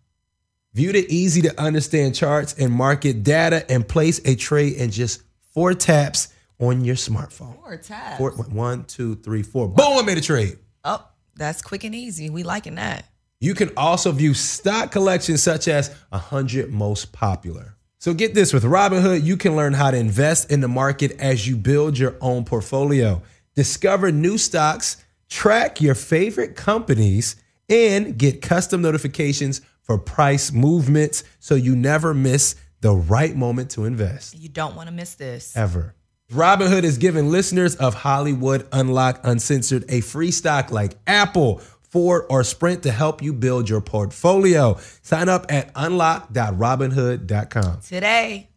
[0.73, 5.21] View the easy to understand charts and market data and place a trade in just
[5.53, 6.27] four taps
[6.59, 7.55] on your smartphone.
[7.55, 8.17] Four taps.
[8.17, 9.69] Four, one, two, three, four.
[9.69, 10.57] Boom, I made a trade.
[10.83, 12.29] Oh, that's quick and easy.
[12.29, 13.05] We liking that.
[13.39, 17.75] You can also view stock collections such as 100 most popular.
[17.99, 21.47] So get this with Robinhood, you can learn how to invest in the market as
[21.47, 23.21] you build your own portfolio.
[23.55, 27.35] Discover new stocks, track your favorite companies,
[27.69, 33.85] and get custom notifications for price movements so you never miss the right moment to
[33.85, 35.55] invest You don't want to miss this.
[35.57, 35.95] ever.
[36.31, 41.61] Robinhood is giving listeners of Hollywood Unlock Uncensored a free stock like Apple,
[41.97, 44.77] Ford, or Sprint to help you build your portfolio.
[45.01, 47.81] Sign up at unlock.robinhood.com.
[47.81, 48.51] Today.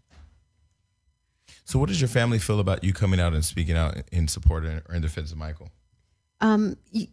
[1.64, 4.66] So, what does your family feel about you coming out and speaking out in support
[4.66, 5.70] or in defense of Michael?
[6.42, 7.06] Um, you,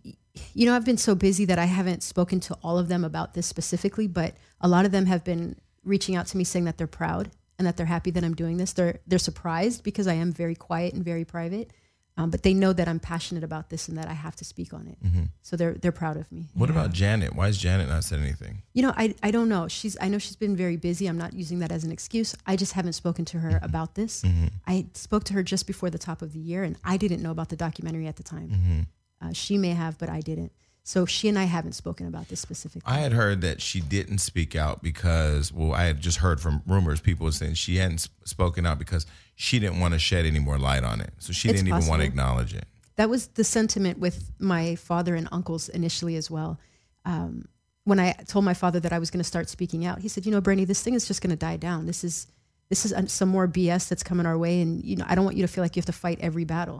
[0.53, 3.33] you know, I've been so busy that I haven't spoken to all of them about
[3.33, 5.55] this specifically, but a lot of them have been
[5.85, 8.57] reaching out to me saying that they're proud and that they're happy that I'm doing
[8.57, 8.73] this.
[8.73, 11.71] They're they're surprised because I am very quiet and very private,
[12.17, 14.73] um, but they know that I'm passionate about this and that I have to speak
[14.73, 14.97] on it.
[15.43, 16.49] So they're they're proud of me.
[16.53, 17.35] What about Janet?
[17.35, 18.63] Why has Janet not said anything?
[18.73, 19.67] You know, I I don't know.
[19.67, 21.07] She's I know she's been very busy.
[21.07, 22.35] I'm not using that as an excuse.
[22.45, 24.23] I just haven't spoken to her about this.
[24.65, 27.31] I spoke to her just before the top of the year, and I didn't know
[27.31, 28.87] about the documentary at the time.
[29.21, 30.51] Uh, she may have, but I didn't.
[30.87, 32.89] So she and I haven't spoken about this specifically.
[32.89, 36.61] I had heard that she didn't speak out because, well, I had just heard from
[36.65, 40.39] rumors, people were saying she hadn't spoken out because she didn't want to shed any
[40.39, 41.11] more light on it.
[41.19, 42.63] So she It's didn't even want to acknowledge it.
[42.95, 46.57] that was the sentiment with my father and uncles initially as well.
[47.03, 47.49] Um,
[47.83, 50.25] when I told my father that I was going to start speaking out, he said,
[50.25, 51.85] "You know, Bernie, this thing is just going to die down.
[51.85, 52.27] This is
[52.69, 55.35] this is some more BS that's coming our way, and you know, I don't want
[55.35, 56.79] you to feel like you have to fight every battle.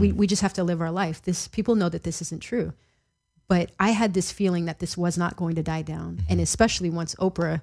[0.00, 1.20] We we just have to live our life.
[1.22, 2.72] This people know that this isn't true."
[3.50, 6.40] But I had this feeling that this was not going to die down, and mm-hmm.
[6.40, 7.62] especially once Oprah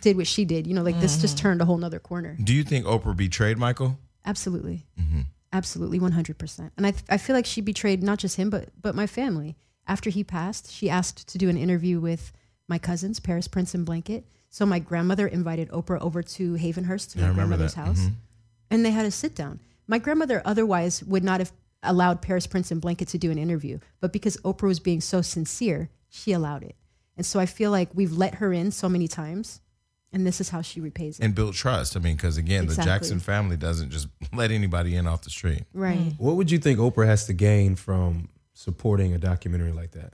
[0.00, 0.66] did what she did.
[0.66, 1.42] You know, like this just mm-hmm.
[1.42, 2.36] turned a whole nother corner.
[2.42, 4.00] Do you think Oprah betrayed Michael?
[4.24, 4.84] Absolutely.
[5.00, 5.20] Mm-hmm.
[5.52, 6.72] Absolutely, 100%.
[6.76, 9.54] And I, I feel like she betrayed not just him, but, but my family.
[9.86, 12.32] After he passed, she asked to do an interview with
[12.66, 14.26] my cousins, Paris, Prince, and Blanket.
[14.50, 17.86] So my grandmother invited Oprah over to Havenhurst, to Yeah, my grandmother's that.
[17.86, 18.08] house,
[18.72, 19.60] and they had a sit down.
[19.86, 21.52] My grandmother otherwise would not have
[21.88, 25.22] allowed Paris, Prince, and Blanket to do an interview, but because Oprah was being so
[25.22, 26.76] sincere, she allowed it.
[27.16, 29.60] And so I feel like we've let her in so many times,
[30.12, 31.24] and this is how she repays it.
[31.24, 31.96] And built trust.
[31.96, 32.84] I mean, because again, Exactly.
[32.84, 35.64] the Jackson family doesn't just let anybody in off the street.
[35.72, 36.12] right.
[36.18, 40.12] What would you think Oprah has to gain from supporting a documentary like that?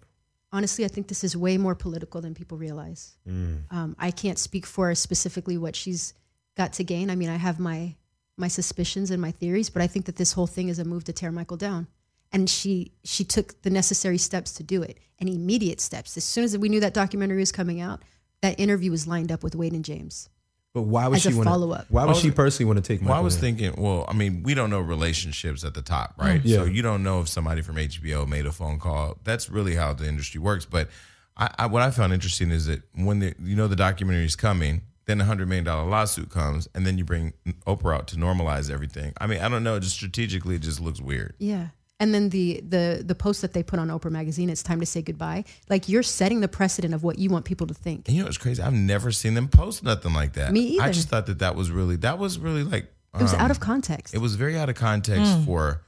[0.55, 3.17] honestly, I think this is way more political than people realize.
[3.27, 6.13] Um, I can't speak for specifically what she's
[6.59, 7.09] got to gain.
[7.09, 7.95] I mean, I have my
[8.43, 11.05] my suspicions and my theories, but I think that this whole thing is a move
[11.05, 11.87] to tear Michael down.
[12.31, 16.17] And she she took the necessary steps to do it, and immediate steps.
[16.17, 18.03] As soon as we knew that documentary was coming out,
[18.41, 20.29] that interview was lined up with Wade and James.
[20.75, 21.87] But why would As a she want follow-up.
[21.91, 23.13] Why would she personally want to take Michael?
[23.13, 23.41] Well, I was in?
[23.43, 26.41] thinking, well, I mean, we don't know relationships at the top, right?
[26.41, 26.49] Mm-hmm.
[26.49, 26.57] Yeah.
[26.57, 29.19] So you don't know if somebody from HBO made a phone call.
[29.23, 30.65] That's really how the industry works.
[30.65, 30.89] But
[31.37, 34.35] I, I, what I found interesting is that when the you know the documentary is
[34.35, 37.33] coming, then a hundred million dollar lawsuit comes, and then you bring
[37.67, 39.13] Oprah out to normalize everything.
[39.19, 39.79] I mean, I don't know.
[39.79, 41.35] Just strategically, it just looks weird.
[41.39, 41.69] Yeah.
[42.01, 44.87] And then the the the post that they put on Oprah magazine, it's time to
[44.87, 45.45] say goodbye.
[45.69, 48.09] Like you're setting the precedent of what you want people to think.
[48.09, 48.61] And you know what's crazy?
[48.61, 50.53] I've never seen them post nothing like that.
[50.53, 50.83] Me either.
[50.83, 53.51] I just thought that that was really that was really like It was um, out
[53.53, 54.15] of context.
[54.15, 55.83] It was very out of context for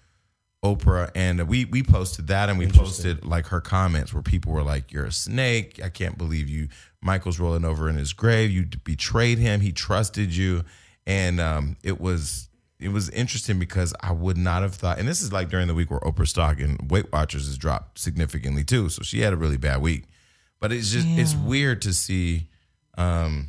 [0.65, 4.62] Oprah, and we we posted that, and we posted like her comments where people were
[4.62, 5.79] like, "You're a snake.
[5.85, 6.69] I can't believe you."
[7.03, 8.51] Michael's rolling over in his grave.
[8.51, 9.61] You betrayed him.
[9.61, 10.65] He trusted you,
[11.07, 12.49] and um, it was
[12.81, 14.99] it was interesting because I would not have thought.
[14.99, 17.99] And this is like during the week where Oprah's stock and Weight Watchers has dropped
[17.99, 18.89] significantly too.
[18.89, 20.05] So she had a really bad week.
[20.61, 22.49] But it's just it's weird to see.
[22.97, 23.49] Um,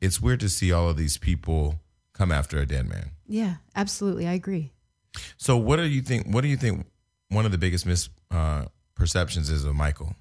[0.00, 1.80] it's weird to see all of these people
[2.12, 3.10] come after a dead man.
[3.26, 4.26] yeah, absolutely.
[4.26, 4.72] I agree.
[5.36, 6.26] So what do you think?
[6.26, 6.86] What do you think?
[7.28, 10.14] One of the biggest misperceptions uh, is of Michael.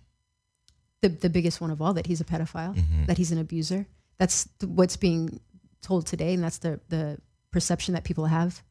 [1.02, 3.06] the the biggest one of all that he's a pedophile, Mm-hmm.
[3.06, 3.86] that he's an abuser.
[4.18, 5.40] That's th- what's being
[5.82, 7.18] told today, and that's the the
[7.52, 8.62] perception that people have.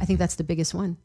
[0.00, 0.98] I think that's the biggest one.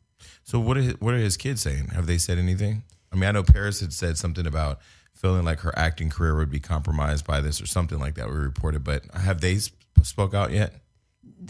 [0.43, 1.87] So what are his, what are his kids saying?
[1.89, 2.83] Have they said anything?
[3.11, 4.79] I mean, I know Paris had said something about
[5.13, 8.29] feeling like her acting career would be compromised by this or something like that.
[8.29, 10.73] We reported, but have they sp- spoke out yet?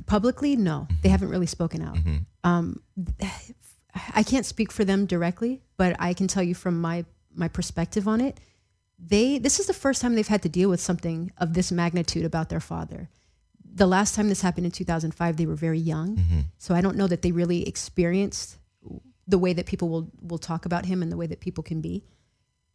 [0.05, 0.95] Publicly, no, Mm-hmm.
[1.03, 1.97] they haven't really spoken out.
[2.43, 2.81] Um,
[4.13, 8.07] I can't speak for them directly, but I can tell you from my my perspective
[8.07, 8.39] on it.
[8.99, 12.25] They this is the first time they've had to deal with something of this magnitude
[12.25, 13.09] about their father.
[13.63, 16.17] The last time this happened in 2005, they were very young,
[16.57, 18.57] so I don't know that they really experienced
[19.27, 21.81] the way that people will will talk about him and the way that people can
[21.81, 22.03] be.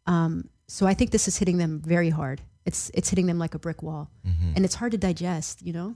[0.05, 2.41] Um, so I think this is hitting them very hard.
[2.65, 4.09] It's it's hitting them like a brick wall,
[4.55, 5.95] and it's hard to digest, you know.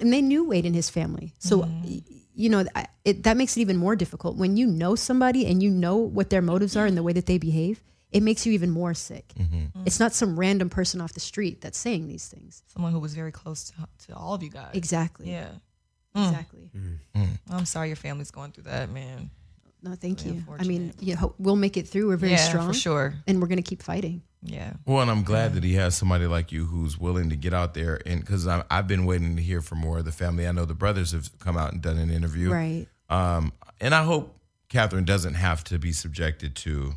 [0.00, 1.82] And they knew Wade and his family, so mm-hmm.
[1.84, 2.02] y-
[2.34, 2.64] you know
[3.04, 6.30] it, that makes it even more difficult when you know somebody and you know what
[6.30, 7.80] their motives are and the way that they behave.
[8.10, 9.32] It makes you even more sick.
[9.36, 9.56] Mm-hmm.
[9.56, 9.82] Mm-hmm.
[9.86, 12.62] It's not some random person off the street that's saying these things.
[12.68, 14.70] Someone who was very close to, to all of you guys.
[14.74, 15.30] Exactly.
[15.30, 15.48] Yeah.
[16.16, 16.28] Mm.
[16.28, 16.70] Exactly.
[16.76, 17.28] Mm.
[17.50, 19.30] I'm sorry your family's going through that, man.
[19.84, 20.44] No, thank Very you.
[20.58, 21.02] I mean, unfortunate.
[21.06, 22.08] you know, we'll make it through.
[22.08, 23.14] We're very yeah, strong, for sure.
[23.26, 24.22] and we're gonna keep fighting.
[24.42, 24.72] Yeah.
[24.86, 27.72] Well, and I'm glad that he has somebody like you who's willing to get out
[27.74, 30.46] there and because I've been waiting to hear from more of the family.
[30.46, 32.86] I know the brothers have come out and done an interview, Right.
[33.08, 36.94] Um, and I hope Catherine doesn't have to be subjected to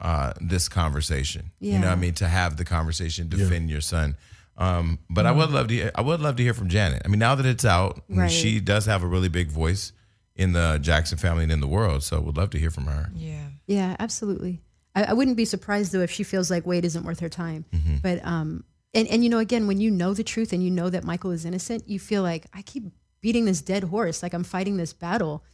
[0.00, 1.52] uh, this conversation.
[1.60, 1.74] Yeah.
[1.74, 4.16] You know, what I mean, to have the conversation, defend your son.
[4.56, 5.90] Um, but I would love to.
[5.96, 7.02] I would love to hear from Janet.
[7.04, 8.30] I mean, now that it's out, Right.
[8.30, 9.92] she does have a really big voice
[10.38, 12.02] in the Jackson family and in the world.
[12.02, 13.10] So, we'd love to hear from her.
[13.14, 13.44] Yeah.
[13.66, 14.62] Yeah, absolutely.
[14.94, 17.66] I, I wouldn't be surprised though if she feels like Wade isn't worth her time.
[18.02, 18.64] But um,
[18.94, 21.32] and and you know, again, when you know the truth and you know that Michael
[21.32, 22.84] is innocent, you feel like I keep
[23.20, 25.44] beating this dead horse, like I'm fighting this battle.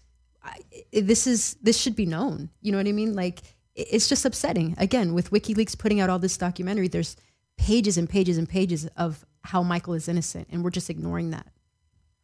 [0.43, 0.59] I,
[0.95, 2.51] I- this is this should be known.
[2.61, 3.15] You know what I mean?
[3.15, 3.41] Like
[3.75, 4.77] it's just upsetting.
[4.79, 7.17] Again, with WikiLeaks putting out all this documentary, there's
[7.57, 11.47] pages and pages and pages of how Michael is innocent, and we're just ignoring that.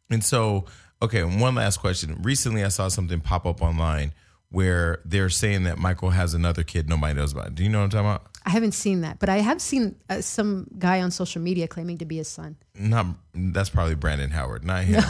[0.09, 0.65] And so,
[1.01, 2.21] okay, one last question.
[2.21, 4.13] Recently, I saw something pop up online
[4.51, 7.55] where they're saying that Michael has another kid nobody knows about.
[7.55, 8.27] Do you know what I'm talking about?
[8.45, 11.99] I haven't seen that, but I have seen uh, some guy on social media claiming
[11.99, 12.57] to be his son.
[12.75, 15.03] Not that's probably Brandon Howard, not him.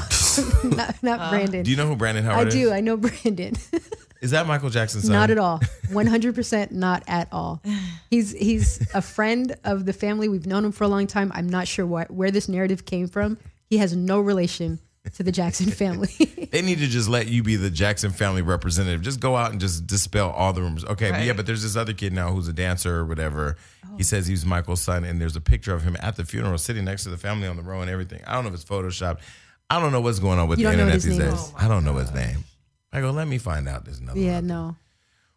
[0.76, 1.64] not not Brandon.
[1.64, 2.56] Do you know who Brandon I Howard is?
[2.56, 2.72] I do.
[2.72, 3.56] I know Brandon.
[4.22, 5.14] Is that Michael Jackson's son?
[5.14, 5.62] not at all.
[5.92, 7.60] One hundred percent not at all.
[8.12, 10.30] He's he's a friend of the family.
[10.30, 11.32] We've known him for a long time.
[11.34, 13.39] I'm not sure what where this narrative came from.
[13.66, 14.80] He has no relation
[15.16, 16.10] to the Jackson family.
[16.52, 19.02] They need to just let you be the Jackson family representative.
[19.02, 20.84] Just go out and just dispel all the rumors.
[20.84, 23.56] Okay, but yeah, but there's this other kid now who's a dancer or whatever,
[23.95, 26.84] He says he's Michael's son, and there's a picture of him at the funeral, sitting
[26.84, 28.20] next to the family on the row and everything.
[28.28, 29.20] I don't know if it's photoshopped.
[29.70, 31.20] I don't know what's going on with You the don't know what internet his these
[31.20, 31.39] name days.
[31.39, 31.54] is?
[31.58, 32.43] I don't know his name.
[32.91, 33.86] I go, let me find out.
[33.86, 34.20] There's another.
[34.20, 34.47] Yeah, one.
[34.47, 34.76] no.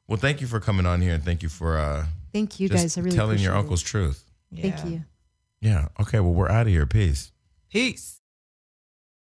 [0.09, 2.83] Well, thank you for coming on here, and thank you for uh, Thank you just
[2.83, 2.99] guys.
[2.99, 3.61] I really telling your appreciate it.
[3.63, 4.25] uncle's truth.
[4.61, 5.05] Thank you.
[5.61, 5.87] Yeah.
[6.01, 6.19] Okay.
[6.19, 6.87] Well, we're out of here.
[6.87, 7.31] Peace.
[7.71, 8.21] Peace.